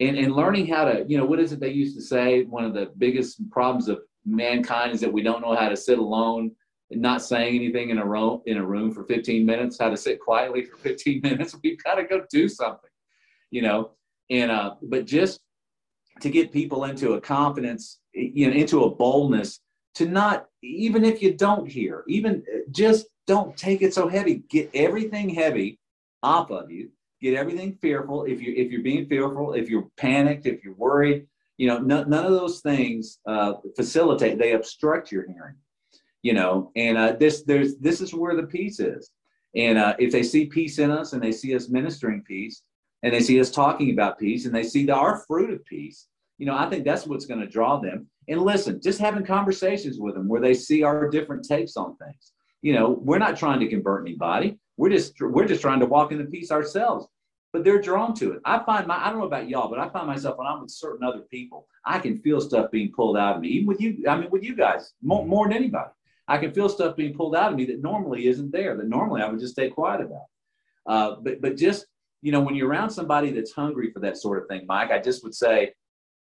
[0.00, 2.44] and, and learning how to, you know, what is it they used to say?
[2.44, 5.98] One of the biggest problems of mankind is that we don't know how to sit
[5.98, 6.52] alone
[6.90, 9.96] and not saying anything in a room in a room for 15 minutes, how to
[9.96, 11.56] sit quietly for 15 minutes.
[11.62, 12.90] We've got to go do something,
[13.50, 13.90] you know.
[14.30, 15.40] And uh, but just
[16.20, 19.60] to get people into a confidence, you know, into a boldness
[19.96, 24.70] to not even if you don't hear even just don't take it so heavy get
[24.74, 25.78] everything heavy
[26.22, 30.46] off of you get everything fearful if you if you're being fearful if you're panicked
[30.46, 31.26] if you're worried
[31.56, 35.54] you know none, none of those things uh, facilitate they obstruct your hearing
[36.22, 39.10] you know and uh, this there's this is where the peace is
[39.54, 42.62] and uh, if they see peace in us and they see us ministering peace
[43.02, 46.08] and they see us talking about peace and they see the, our fruit of peace
[46.38, 49.98] you know i think that's what's going to draw them and listen, just having conversations
[49.98, 52.32] with them where they see our different takes on things.
[52.62, 54.58] You know, we're not trying to convert anybody.
[54.76, 57.06] We're just we're just trying to walk in the peace ourselves.
[57.52, 58.40] But they're drawn to it.
[58.44, 60.70] I find my I don't know about y'all, but I find myself when I'm with
[60.70, 63.48] certain other people, I can feel stuff being pulled out of me.
[63.48, 65.90] Even with you, I mean with you guys, more, more than anybody.
[66.28, 69.22] I can feel stuff being pulled out of me that normally isn't there, that normally
[69.22, 70.26] I would just stay quiet about.
[70.86, 71.86] Uh, but but just
[72.22, 74.98] you know, when you're around somebody that's hungry for that sort of thing, Mike, I
[74.98, 75.72] just would say,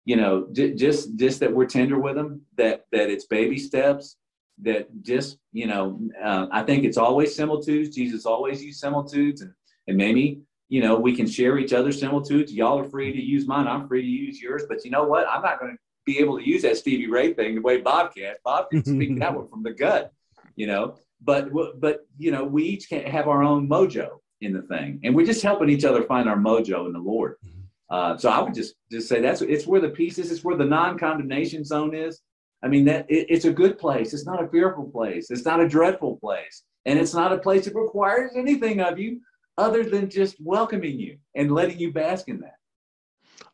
[0.04, 4.18] you know, j- just just that we're tender with them, that that it's baby steps,
[4.62, 7.96] that just you know, uh, I think it's always similitudes.
[7.96, 9.54] Jesus always used similitudes, and
[9.88, 12.54] and maybe you know we can share each other's similitudes.
[12.54, 13.68] Y'all are free to use mine.
[13.68, 14.63] I'm free to use yours.
[14.68, 15.28] But you know what?
[15.30, 18.13] I'm not going to be able to use that Stevie Ray thing the way Bob
[18.13, 18.36] can.
[18.44, 20.12] Bob can speak that one from the gut,
[20.56, 20.96] you know.
[21.22, 25.15] But but you know, we each can have our own mojo in the thing, and
[25.15, 27.36] we're just helping each other find our mojo in the Lord.
[27.46, 27.62] Mm-hmm.
[27.89, 30.32] Uh, so I would just just say that's it's where the peace is.
[30.32, 32.22] It's where the non-condemnation zone is.
[32.65, 34.12] I mean that it, it's a good place.
[34.13, 35.30] It's not a fearful place.
[35.30, 39.21] It's not a dreadful place, and it's not a place that requires anything of you
[39.58, 42.56] other than just welcoming you and letting you bask in that.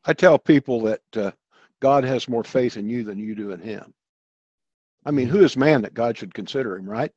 [0.05, 1.31] I tell people that uh,
[1.81, 3.93] God has more faith in you than you do in Him.
[5.05, 7.11] I mean, who is man that God should consider him, right?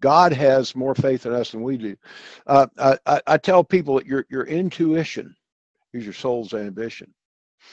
[0.00, 1.96] God has more faith in us than we do.
[2.46, 5.34] Uh, I, I, tell people that your your intuition
[5.92, 7.12] is your soul's ambition.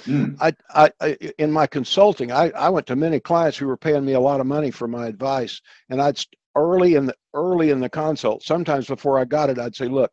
[0.06, 0.36] Mm.
[0.39, 4.03] I, I, I, in my consulting, I, I went to many clients who were paying
[4.03, 6.19] me a lot of money for my advice, and I'd
[6.56, 10.12] early in the early in the consult, sometimes before I got it, I'd say, "Look,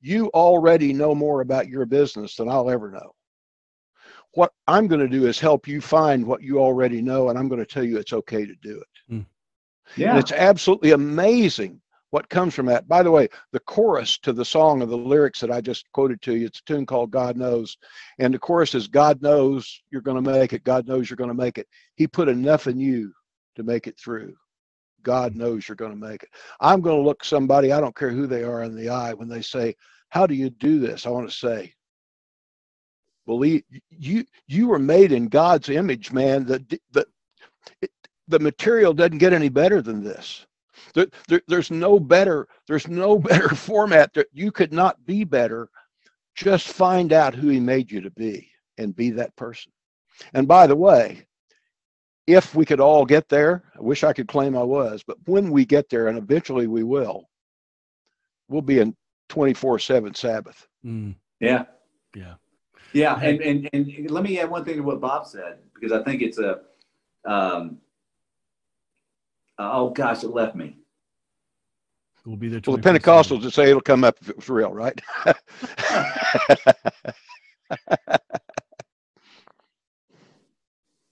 [0.00, 3.14] you already know more about your business than I'll ever know.
[4.34, 7.48] What I'm going to do is help you find what you already know, and I'm
[7.48, 9.26] going to tell you it's okay to do it." Mm.
[9.96, 11.80] Yeah, and it's absolutely amazing
[12.10, 12.88] what comes from that.
[12.88, 16.20] By the way, the chorus to the song of the lyrics that I just quoted
[16.22, 17.76] to you, it's a tune called God Knows.
[18.18, 20.64] And the chorus is God knows you're going to make it.
[20.64, 21.68] God knows you're going to make it.
[21.94, 23.12] He put enough in you
[23.56, 24.34] to make it through.
[25.02, 26.28] God knows you're going to make it.
[26.60, 29.28] I'm going to look somebody, I don't care who they are, in the eye when
[29.28, 29.74] they say,
[30.10, 31.06] How do you do this?
[31.06, 31.72] I want to say,
[33.26, 36.44] Believe you you were made in God's image, man.
[36.44, 37.06] The the
[38.28, 40.46] the material doesn't get any better than this
[40.94, 45.68] there, there, there's no better, there's no better format that you could not be better.
[46.34, 49.72] Just find out who he made you to be and be that person.
[50.34, 51.26] And by the way,
[52.26, 55.50] if we could all get there, I wish I could claim I was, but when
[55.50, 57.28] we get there, and eventually we will,
[58.48, 58.94] we'll be in
[59.28, 60.66] 24 7 Sabbath.
[60.84, 61.14] Mm.
[61.40, 61.64] Yeah.
[62.14, 62.34] Yeah.
[62.92, 63.18] Yeah.
[63.20, 66.22] And, and, and let me add one thing to what Bob said, because I think
[66.22, 66.60] it's a,
[67.24, 67.78] um,
[69.60, 70.76] oh gosh, it left me.
[72.24, 72.60] We'll be there.
[72.66, 75.00] Well, the Pentecostals would say it'll come up if it was real, right?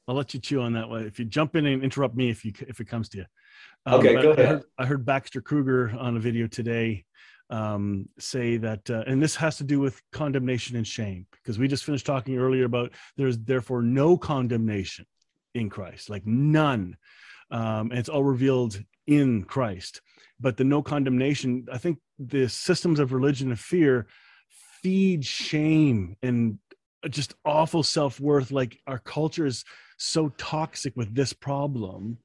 [0.07, 1.05] I'll let you chew on that one.
[1.07, 3.25] If you jump in and interrupt me, if you if it comes to you.
[3.87, 4.39] Um, okay, go ahead.
[4.39, 7.05] I heard, I heard, Baxter Kruger on a video today
[7.51, 11.69] um, say that, uh, and this has to do with condemnation and shame, because we
[11.69, 15.07] just finished talking earlier about there's therefore no condemnation
[15.55, 16.97] in Christ, like none,
[17.51, 20.01] um, and it's all revealed in Christ
[20.41, 24.07] but the no condemnation i think the systems of religion and fear
[24.83, 26.59] feed shame and
[27.11, 29.65] just awful self-worth like our culture is
[29.99, 32.19] so toxic with this problem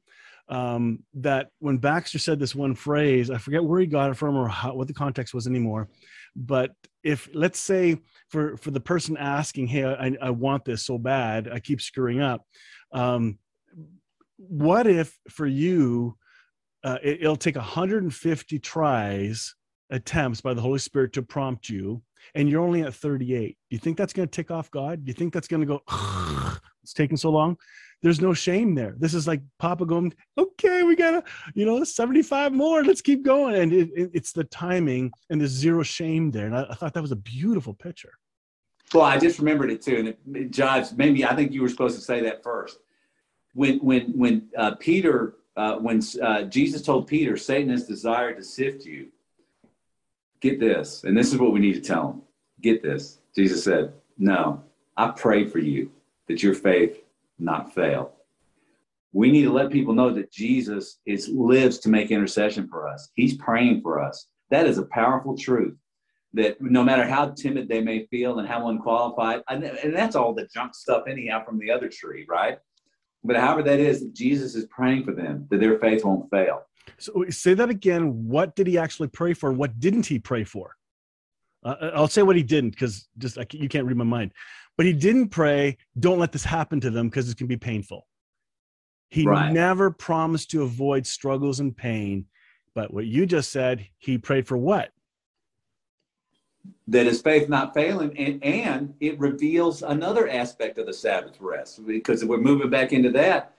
[0.50, 4.36] um, that when baxter said this one phrase i forget where he got it from
[4.36, 5.90] or how, what the context was anymore
[6.36, 6.72] but
[7.04, 7.98] if let's say
[8.30, 12.22] for for the person asking, hey, I, I want this so bad, I keep screwing
[12.22, 12.46] up.
[12.92, 13.38] Um,
[14.48, 16.18] what if for you,
[16.84, 19.56] uh, it, it'll take 150 tries,
[19.90, 22.02] attempts by the Holy Spirit to prompt you,
[22.36, 23.58] and you're only at 38?
[23.70, 25.06] Do you think that's going to tick off God?
[25.06, 25.82] Do you think that's going to go?
[26.84, 27.58] it's taking so long
[28.04, 28.96] there's no shame there.
[29.00, 31.24] This is like Papa going, okay, we gotta,
[31.56, 32.84] you know, 75 more.
[32.84, 33.56] Let's keep going.
[33.56, 36.46] And it, it, it's the timing and there's zero shame there.
[36.46, 38.12] And I, I, thought that was a beautiful picture.
[38.94, 39.98] Well, I just remembered it too.
[39.98, 40.20] And it,
[40.60, 40.98] it.
[40.98, 42.78] Maybe I think you were supposed to say that first.
[43.54, 48.44] When when when uh, Peter, uh, when uh, Jesus told Peter, Satan has desired to
[48.44, 49.10] sift you.
[50.42, 52.22] Get this, and this is what we need to tell him.
[52.62, 53.20] Get this.
[53.36, 54.64] Jesus said, "No,
[54.98, 55.92] I pray for you
[56.28, 57.04] that your faith
[57.40, 58.14] not fail.
[59.12, 63.10] We need to let people know that Jesus is lives to make intercession for us.
[63.14, 64.28] He's praying for us.
[64.50, 65.78] That is a powerful truth.
[66.34, 70.34] That no matter how timid they may feel and how unqualified, and, and that's all
[70.34, 72.58] the junk stuff anyhow from the other tree, right?
[73.24, 76.64] But however that is, Jesus is praying for them that their faith won't fail.
[76.98, 78.28] So say that again.
[78.28, 79.52] What did he actually pray for?
[79.52, 80.76] What didn't he pray for?
[81.64, 84.34] Uh, I'll say what he didn't because just I, you can't read my mind.
[84.76, 88.08] But he didn't pray, don't let this happen to them because it can be painful.
[89.10, 89.52] He right.
[89.52, 92.26] never promised to avoid struggles and pain.
[92.74, 94.90] But what you just said, he prayed for what?
[96.88, 101.86] That his faith not failing, and, and it reveals another aspect of the Sabbath rest.
[101.86, 103.56] Because if we're moving back into that,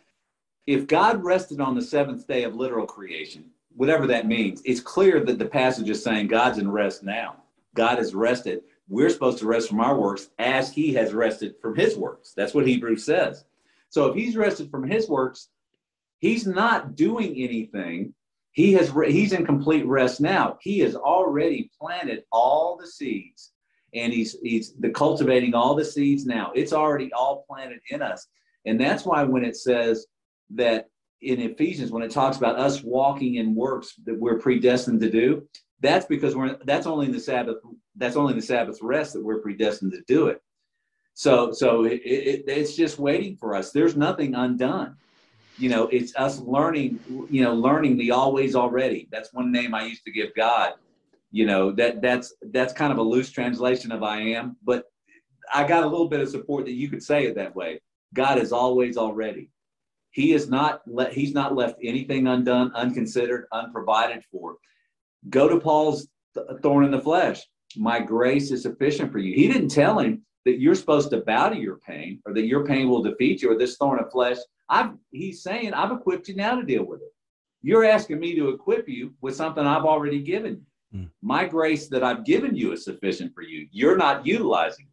[0.67, 5.21] if God rested on the seventh day of literal creation, whatever that means, it's clear
[5.21, 7.37] that the passage is saying God's in rest now.
[7.75, 11.75] God has rested we're supposed to rest from our works as he has rested from
[11.75, 12.33] his works.
[12.35, 13.45] That's what Hebrews says.
[13.89, 15.49] So if he's rested from his works,
[16.19, 18.15] he's not doing anything.
[18.55, 20.59] He has he's in complete rest now.
[20.61, 23.53] He has already planted all the seeds
[23.95, 26.53] and he's he's the cultivating all the seeds now.
[26.55, 28.29] It's already all planted in us.
[28.65, 30.07] And that's why when it says
[30.51, 30.89] that
[31.21, 35.49] in Ephesians, when it talks about us walking in works that we're predestined to do,
[35.81, 37.57] that's because we're that's only in the Sabbath.
[37.97, 40.41] That's only in the Sabbath rest that we're predestined to do it.
[41.15, 43.73] So so it, it, it's just waiting for us.
[43.73, 44.97] There's nothing undone.
[45.57, 47.01] You know, it's us learning.
[47.31, 49.09] You know, learning the always already.
[49.11, 50.75] That's one name I used to give God.
[51.31, 54.85] You know that that's that's kind of a loose translation of I am, but
[55.53, 57.81] I got a little bit of support that you could say it that way.
[58.15, 59.51] God is always already.
[60.11, 64.57] He is not let he's not left anything undone, unconsidered, unprovided for.
[65.29, 66.09] Go to Paul's
[66.63, 67.43] thorn in the flesh.
[67.77, 69.35] My grace is sufficient for you.
[69.35, 72.67] He didn't tell him that you're supposed to bow to your pain or that your
[72.67, 74.37] pain will defeat you or this thorn of flesh.
[74.69, 77.13] I've, he's saying, I've equipped you now to deal with it.
[77.63, 81.01] You're asking me to equip you with something I've already given you.
[81.01, 81.11] Mm.
[81.23, 83.67] My grace that I've given you is sufficient for you.
[83.73, 84.91] You're not utilizing it.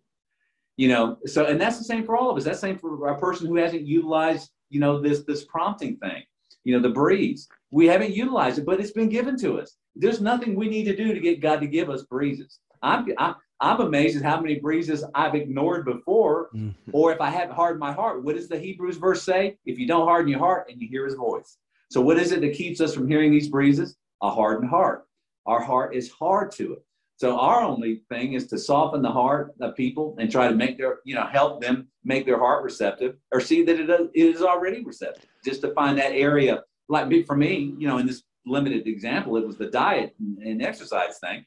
[0.78, 2.46] You know, so and that's the same for all of us.
[2.46, 6.24] That's the same for a person who hasn't utilized, you know, this this prompting thing,
[6.64, 7.48] you know, the breeze.
[7.72, 9.76] We haven't utilized it, but it's been given to us.
[9.96, 12.60] There's nothing we need to do to get God to give us breezes.
[12.82, 16.92] I'm, I'm, I'm amazed at how many breezes I've ignored before, mm-hmm.
[16.92, 18.24] or if I haven't hardened my heart.
[18.24, 19.58] What does the Hebrews verse say?
[19.66, 21.58] If you don't harden your heart and you hear his voice.
[21.92, 23.96] So, what is it that keeps us from hearing these breezes?
[24.24, 25.06] A hardened heart.
[25.46, 26.86] Our heart is hard to it.
[27.18, 30.80] So, our only thing is to soften the heart of people and try to make
[30.80, 34.84] their, you know, help them make their heart receptive or see that it is already
[34.84, 35.30] receptive.
[35.46, 39.46] Just to find that area, like for me, you know, in this limited example, it
[39.46, 41.46] was the diet and exercise thing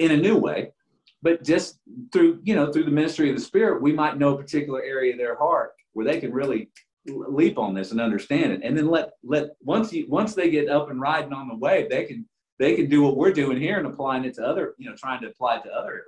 [0.00, 0.72] in a new way.
[1.22, 1.78] But just
[2.12, 5.12] through, you know, through the ministry of the Spirit, we might know a particular area
[5.12, 6.70] of their heart where they can really
[7.06, 8.60] leap on this and understand it.
[8.64, 11.88] And then let let once you once they get up and riding on the wave,
[11.88, 12.26] they can
[12.58, 15.20] they can do what we're doing here and applying it to other, you know, trying
[15.22, 16.06] to apply it to other areas.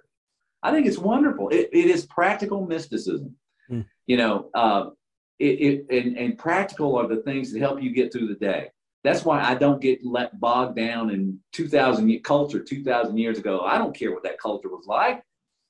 [0.63, 1.49] I think it's wonderful.
[1.51, 3.37] It, it is practical mysticism.
[3.71, 3.85] Mm.
[4.07, 4.91] You know, uh,
[5.39, 8.71] it, it and, and practical are the things that help you get through the day.
[9.05, 13.61] That's why I don't get let bogged down in 2000 culture 2000 years ago.
[13.61, 15.23] I don't care what that culture was like.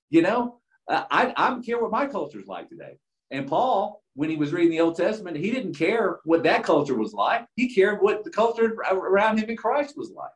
[0.09, 2.97] You know, uh, I, I don't care what my culture is like today.
[3.33, 6.97] And Paul, when he was reading the Old Testament, he didn't care what that culture
[6.97, 7.45] was like.
[7.57, 10.31] He cared what the culture around him in Christ was like.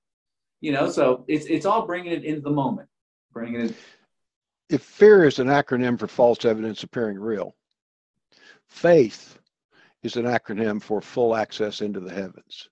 [0.61, 2.89] You know, so it's it's all bringing it into the moment,
[3.33, 3.77] bringing it.
[4.69, 7.55] If fear is an acronym for false evidence appearing real,
[8.67, 9.39] faith
[10.03, 12.69] is an acronym for full access into the heavens.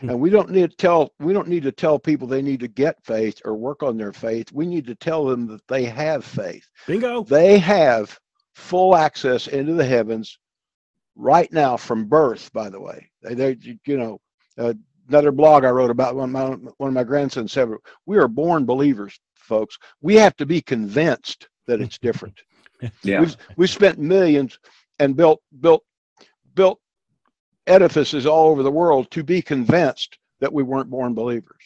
[0.00, 0.10] Hmm.
[0.10, 2.68] And we don't need to tell we don't need to tell people they need to
[2.68, 4.52] get faith or work on their faith.
[4.52, 6.68] We need to tell them that they have faith.
[6.86, 7.24] Bingo.
[7.24, 8.18] They have
[8.54, 10.38] full access into the heavens
[11.16, 12.52] right now from birth.
[12.52, 14.20] By the way, they, they you know
[14.58, 14.74] uh,
[15.08, 17.68] another blog I wrote about one of my one of my grandsons said
[18.06, 19.78] we are born believers folks.
[20.00, 22.40] We have to be convinced that it's different.
[23.02, 23.20] yeah.
[23.20, 24.58] We've, we spent millions
[24.98, 25.84] and built built
[26.54, 26.80] built
[27.66, 31.62] edifices all over the world to be convinced that we weren't born believers.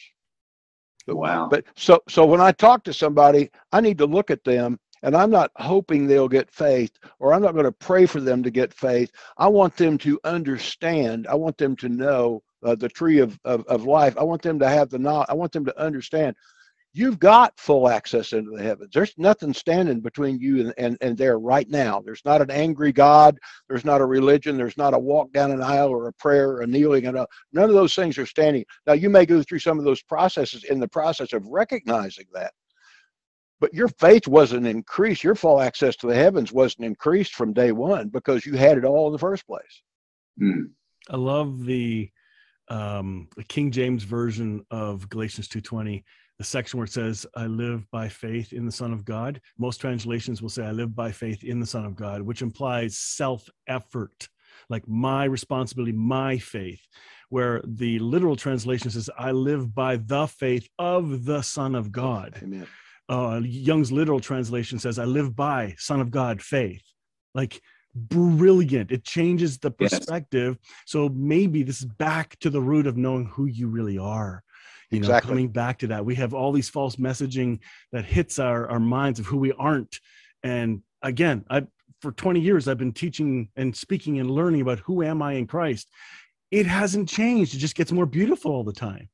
[1.05, 1.47] But, wow.
[1.49, 5.15] But so so when I talk to somebody, I need to look at them and
[5.15, 8.51] I'm not hoping they'll get faith or I'm not going to pray for them to
[8.51, 9.11] get faith.
[9.37, 11.27] I want them to understand.
[11.27, 14.17] I want them to know uh, the tree of, of, of life.
[14.17, 15.27] I want them to have the knowledge.
[15.29, 16.35] I want them to understand
[16.93, 18.91] you've got full access into the heavens.
[18.93, 22.01] There's nothing standing between you and, and, and there right now.
[22.01, 23.37] There's not an angry God.
[23.67, 24.57] There's not a religion.
[24.57, 27.05] There's not a walk down an aisle or a prayer or a kneeling.
[27.05, 28.65] And a, none of those things are standing.
[28.87, 32.53] Now, you may go through some of those processes in the process of recognizing that.
[33.59, 35.23] But your faith wasn't increased.
[35.23, 38.85] Your full access to the heavens wasn't increased from day one because you had it
[38.85, 39.83] all in the first place.
[40.41, 40.71] Mm.
[41.09, 42.09] I love the
[42.69, 46.03] um, the King James version of Galatians 2:20,
[46.39, 49.79] the section where it says, "I live by faith in the Son of God." Most
[49.79, 54.29] translations will say, "I live by faith in the Son of God," which implies self-effort,
[54.69, 56.81] like my responsibility, my faith.
[57.29, 62.39] Where the literal translation says, "I live by the faith of the Son of God."
[62.41, 62.65] Amen.
[63.07, 66.81] Uh, Young's literal translation says, "I live by Son of God faith."
[67.35, 67.61] Like
[67.95, 68.91] brilliant.
[68.91, 70.57] It changes the perspective.
[70.61, 70.71] Yes.
[70.85, 74.43] So maybe this is back to the root of knowing who you really are.
[74.91, 75.29] You exactly.
[75.29, 76.05] know, coming back to that.
[76.05, 77.59] We have all these false messaging
[77.91, 79.99] that hits our, our minds of who we aren't.
[80.43, 81.63] And again, I
[82.01, 85.47] for 20 years I've been teaching and speaking and learning about who am I in
[85.47, 85.89] Christ.
[86.49, 87.53] It hasn't changed.
[87.53, 89.09] It just gets more beautiful all the time.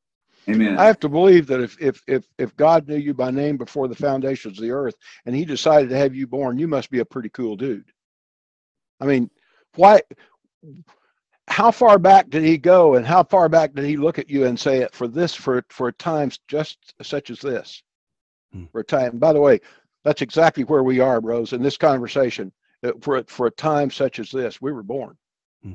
[0.47, 0.77] Amen.
[0.77, 3.87] I have to believe that if if if if God knew you by name before
[3.87, 4.95] the foundations of the earth
[5.25, 7.91] and he decided to have you born, you must be a pretty cool dude.
[9.01, 9.29] I mean,
[9.75, 10.01] why?
[11.47, 14.45] How far back did he go, and how far back did he look at you
[14.45, 17.83] and say, it "For this, for for times just such as this,
[18.51, 18.65] hmm.
[18.71, 19.59] for a time." By the way,
[20.03, 22.51] that's exactly where we are, bros, in this conversation.
[22.83, 25.17] Uh, for for a time such as this, we were born,
[25.63, 25.73] hmm.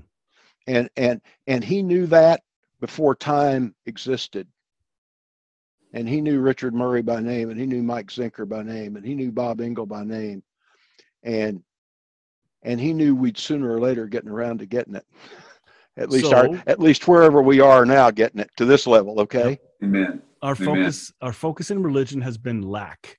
[0.67, 2.43] and and and he knew that
[2.81, 4.49] before time existed.
[5.93, 9.05] And he knew Richard Murray by name, and he knew Mike Zinker by name, and
[9.05, 10.43] he knew Bob Engel by name,
[11.23, 11.63] and
[12.63, 15.07] and he knew we'd sooner or later getting around to getting it.
[16.01, 19.21] At least so, our, at least wherever we are now, getting it to this level.
[19.21, 19.59] Okay.
[19.83, 20.23] Amen.
[20.43, 20.67] Our Amen.
[20.67, 23.19] focus, our focus in religion has been lack.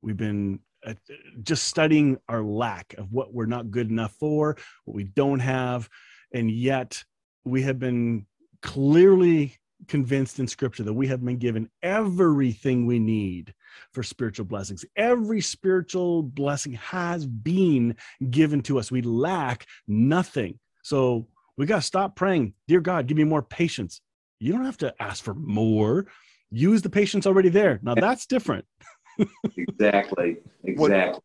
[0.00, 0.94] We've been uh,
[1.42, 4.56] just studying our lack of what we're not good enough for,
[4.86, 5.88] what we don't have,
[6.32, 7.04] and yet
[7.44, 8.26] we have been
[8.62, 9.58] clearly
[9.88, 13.52] convinced in scripture that we have been given everything we need
[13.92, 14.84] for spiritual blessings.
[14.96, 17.96] Every spiritual blessing has been
[18.30, 18.90] given to us.
[18.90, 20.58] We lack nothing.
[20.82, 24.00] So we got to stop praying, Dear God, give me more patience.
[24.40, 26.06] You don't have to ask for more.
[26.50, 27.80] Use the patience already there.
[27.82, 28.64] Now that's different.
[29.56, 30.36] exactly.
[30.64, 31.20] Exactly.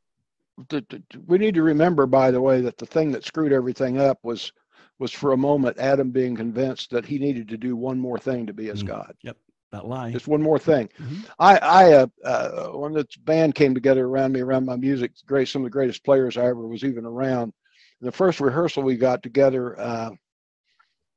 [1.28, 4.52] we need to remember, by the way, that the thing that screwed everything up was
[5.00, 8.48] was for a moment Adam being convinced that he needed to do one more thing
[8.48, 8.88] to be as mm.
[8.88, 9.14] God.
[9.22, 9.38] Yep,
[9.72, 10.12] that lie.
[10.12, 10.90] Just one more thing.
[11.00, 11.20] Mm-hmm.
[11.40, 15.48] I, I, uh, uh, when the band came together around me, around my music, great,
[15.50, 17.54] some of the greatest players I ever was even around.
[18.02, 20.12] The first rehearsal we got together, uh,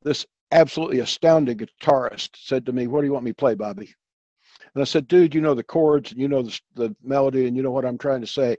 [0.03, 3.95] this absolutely astounding guitarist said to me, "What do you want me to play, Bobby?"
[4.75, 7.57] And I said, "Dude, you know the chords and you know the, the melody and
[7.57, 8.57] you know what I'm trying to say."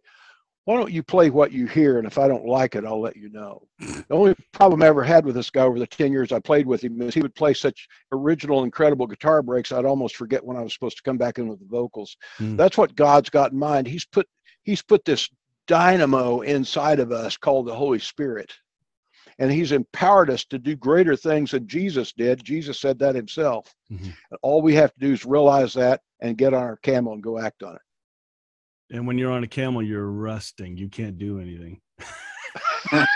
[0.66, 1.98] why don't you play what you hear?
[1.98, 3.68] And if I don't like it, I'll let you know.
[4.08, 6.68] The only problem I ever had with this guy over the 10 years I played
[6.68, 10.58] with him is he would play such original, incredible guitar breaks, I'd almost forget when
[10.58, 12.18] I was supposed to come back in with the vocals.
[12.40, 12.58] Mm.
[12.58, 13.88] That's what God's got in mind.
[13.88, 14.28] He's put
[14.64, 15.30] He's put this
[15.68, 18.52] dynamo inside of us called the Holy Spirit.
[19.40, 22.44] And he's empowered us to do greater things than Jesus did.
[22.44, 23.74] Jesus said that himself.
[23.92, 24.10] Mm-hmm.
[24.42, 27.40] All we have to do is realize that and get on our camel and go
[27.40, 27.82] act on it.
[28.92, 30.78] And when you're on a camel, you're resting.
[30.78, 31.80] You can't do anything.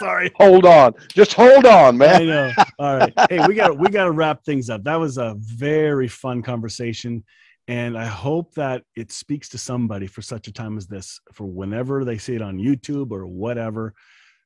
[0.00, 0.32] Sorry.
[0.36, 0.94] Hold on.
[1.08, 2.22] Just hold on, man.
[2.22, 2.52] I know.
[2.78, 3.12] All right.
[3.30, 4.82] Hey, we got we got to wrap things up.
[4.84, 7.22] That was a very fun conversation,
[7.66, 11.18] and I hope that it speaks to somebody for such a time as this.
[11.32, 13.94] For whenever they see it on YouTube or whatever.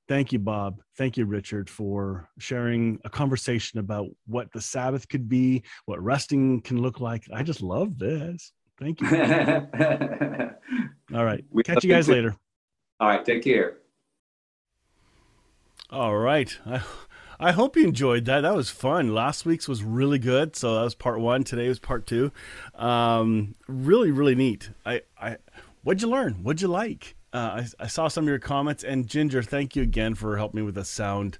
[0.06, 0.80] Thank you, Bob.
[0.96, 6.62] Thank you, Richard, for sharing a conversation about what the Sabbath could be, what resting
[6.62, 7.24] can look like.
[7.32, 8.52] I just love this.
[8.78, 9.08] Thank you.
[11.14, 11.44] All right.
[11.50, 12.36] We Catch you guys later.
[13.00, 13.24] All right.
[13.24, 13.78] Take care.
[15.90, 16.56] All right.
[16.64, 16.80] I,
[17.40, 18.40] I hope you enjoyed that.
[18.40, 19.14] That was fun.
[19.14, 20.56] Last week's was really good.
[20.56, 21.44] So that was part one.
[21.44, 22.32] Today was part two.
[22.74, 24.70] Um, really, really neat.
[24.84, 25.36] I, I,
[25.84, 26.42] what'd you learn?
[26.42, 27.14] What'd you like?
[27.32, 28.82] Uh, I, I saw some of your comments.
[28.82, 31.38] And Ginger, thank you again for helping me with the sound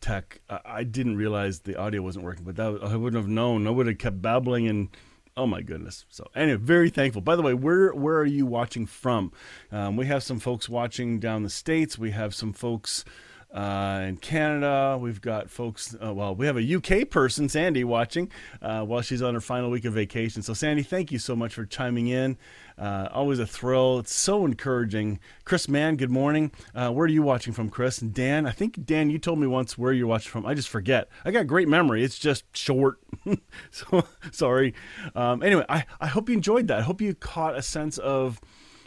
[0.00, 0.40] tech.
[0.48, 3.66] I, I didn't realize the audio wasn't working, but that I wouldn't have known.
[3.66, 4.88] I would have kept babbling and
[5.36, 6.04] Oh my goodness!
[6.08, 7.22] So anyway, very thankful.
[7.22, 9.32] By the way, where where are you watching from?
[9.70, 11.96] Um, we have some folks watching down the states.
[11.96, 13.04] We have some folks
[13.52, 14.98] uh, in Canada.
[15.00, 18.30] We've got folks, uh, well, we have a UK person, Sandy, watching
[18.62, 20.42] uh, while she's on her final week of vacation.
[20.42, 22.38] So, Sandy, thank you so much for chiming in.
[22.78, 23.98] Uh, always a thrill.
[23.98, 25.18] It's so encouraging.
[25.44, 26.52] Chris Mann, good morning.
[26.74, 28.00] Uh, where are you watching from, Chris?
[28.00, 30.46] And Dan, I think, Dan, you told me once where you're watching from.
[30.46, 31.08] I just forget.
[31.24, 32.04] I got great memory.
[32.04, 33.00] It's just short.
[33.70, 34.74] so, sorry.
[35.14, 36.78] Um, anyway, I, I hope you enjoyed that.
[36.78, 38.40] I hope you caught a sense of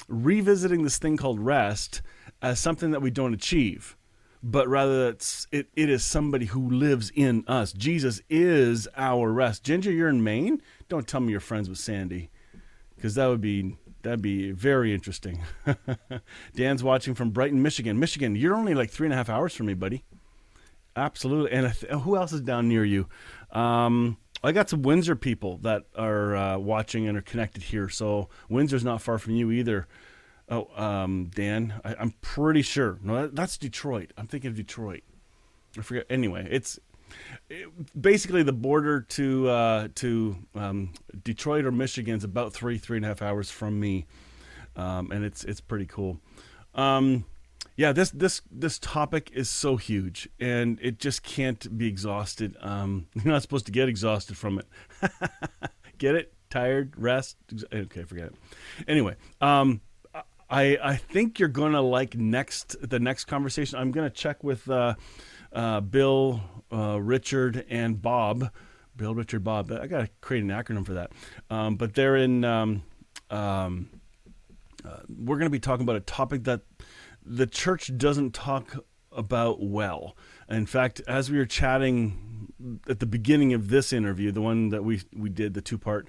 [0.08, 2.02] revisiting this thing called rest
[2.42, 3.96] as something that we don't achieve
[4.44, 7.72] but rather it's it, it is somebody who lives in us.
[7.72, 9.64] Jesus is our rest.
[9.64, 10.62] Ginger, you're in Maine.
[10.90, 12.30] Don't tell me you're friends with Sandy,
[12.96, 15.42] because that would be that'd be very interesting.
[16.56, 17.98] Dan's watching from Brighton, Michigan.
[18.00, 20.04] Michigan, you're only like three and a half hours from me, buddy.
[20.96, 21.52] Absolutely.
[21.52, 23.08] And th- who else is down near you?
[23.52, 27.88] Um, I got some Windsor people that are uh, watching and are connected here.
[27.88, 29.88] So Windsor's not far from you either.
[30.50, 33.00] Oh, um, Dan, I, am pretty sure.
[33.02, 34.12] No, that, that's Detroit.
[34.18, 35.04] I'm thinking of Detroit.
[35.78, 36.06] I forget.
[36.10, 36.80] Anyway, it's
[37.50, 37.68] it,
[38.00, 43.06] basically the border to uh, to um, Detroit or Michigan is about three three and
[43.06, 44.06] a half hours from me,
[44.76, 46.20] um, and it's it's pretty cool.
[46.76, 47.26] Um,
[47.76, 52.56] yeah, this this this topic is so huge, and it just can't be exhausted.
[52.62, 54.68] Um, you're not supposed to get exhausted from it.
[55.98, 56.34] get it?
[56.50, 56.94] Tired?
[56.98, 57.38] Rest?
[57.74, 58.36] Okay, forget it.
[58.88, 59.82] Anyway, um,
[60.54, 63.80] I I think you're gonna like next the next conversation.
[63.80, 64.94] I'm gonna check with uh,
[65.52, 66.42] uh, Bill,
[66.72, 68.52] uh, Richard, and Bob.
[68.96, 69.72] Bill, Richard, Bob.
[69.72, 71.12] I gotta create an acronym for that.
[71.50, 72.46] Um, but they're in.
[72.46, 72.84] Um,
[73.32, 73.90] um,
[74.86, 76.62] uh, we're gonna be talking about a topic that
[77.26, 78.76] the church doesn't talk
[79.12, 80.16] about well.
[80.50, 82.52] In fact, as we were chatting
[82.88, 86.08] at the beginning of this interview, the one that we we did, the two part.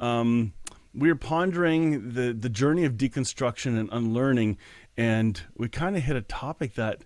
[0.00, 0.54] Um,
[0.94, 4.58] we were pondering the the journey of deconstruction and unlearning,
[4.96, 7.04] and we kind of hit a topic that.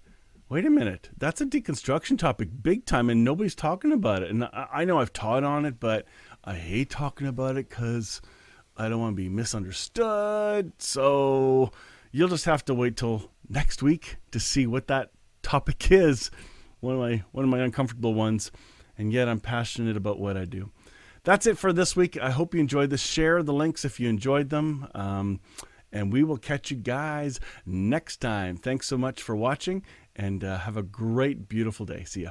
[0.49, 4.31] Wait a minute, that's a deconstruction topic, big time, and nobody's talking about it.
[4.31, 6.07] And I, I know I've taught on it, but
[6.45, 8.23] I hate talking about it because
[8.77, 10.71] I don't want to be misunderstood.
[10.79, 11.73] So
[12.13, 15.11] you'll just have to wait till next week to see what that
[15.43, 16.31] topic is.
[16.79, 18.53] One of my one of my uncomfortable ones,
[18.97, 20.71] and yet I'm passionate about what I do
[21.27, 22.17] that's it for this week.
[22.17, 23.03] I hope you enjoyed this.
[23.03, 24.87] Share the links if you enjoyed them.
[24.95, 25.41] Um,
[25.93, 28.57] and we will catch you guys next time.
[28.57, 29.83] Thanks so much for watching
[30.15, 32.05] and uh, have a great, beautiful day.
[32.05, 32.31] See ya.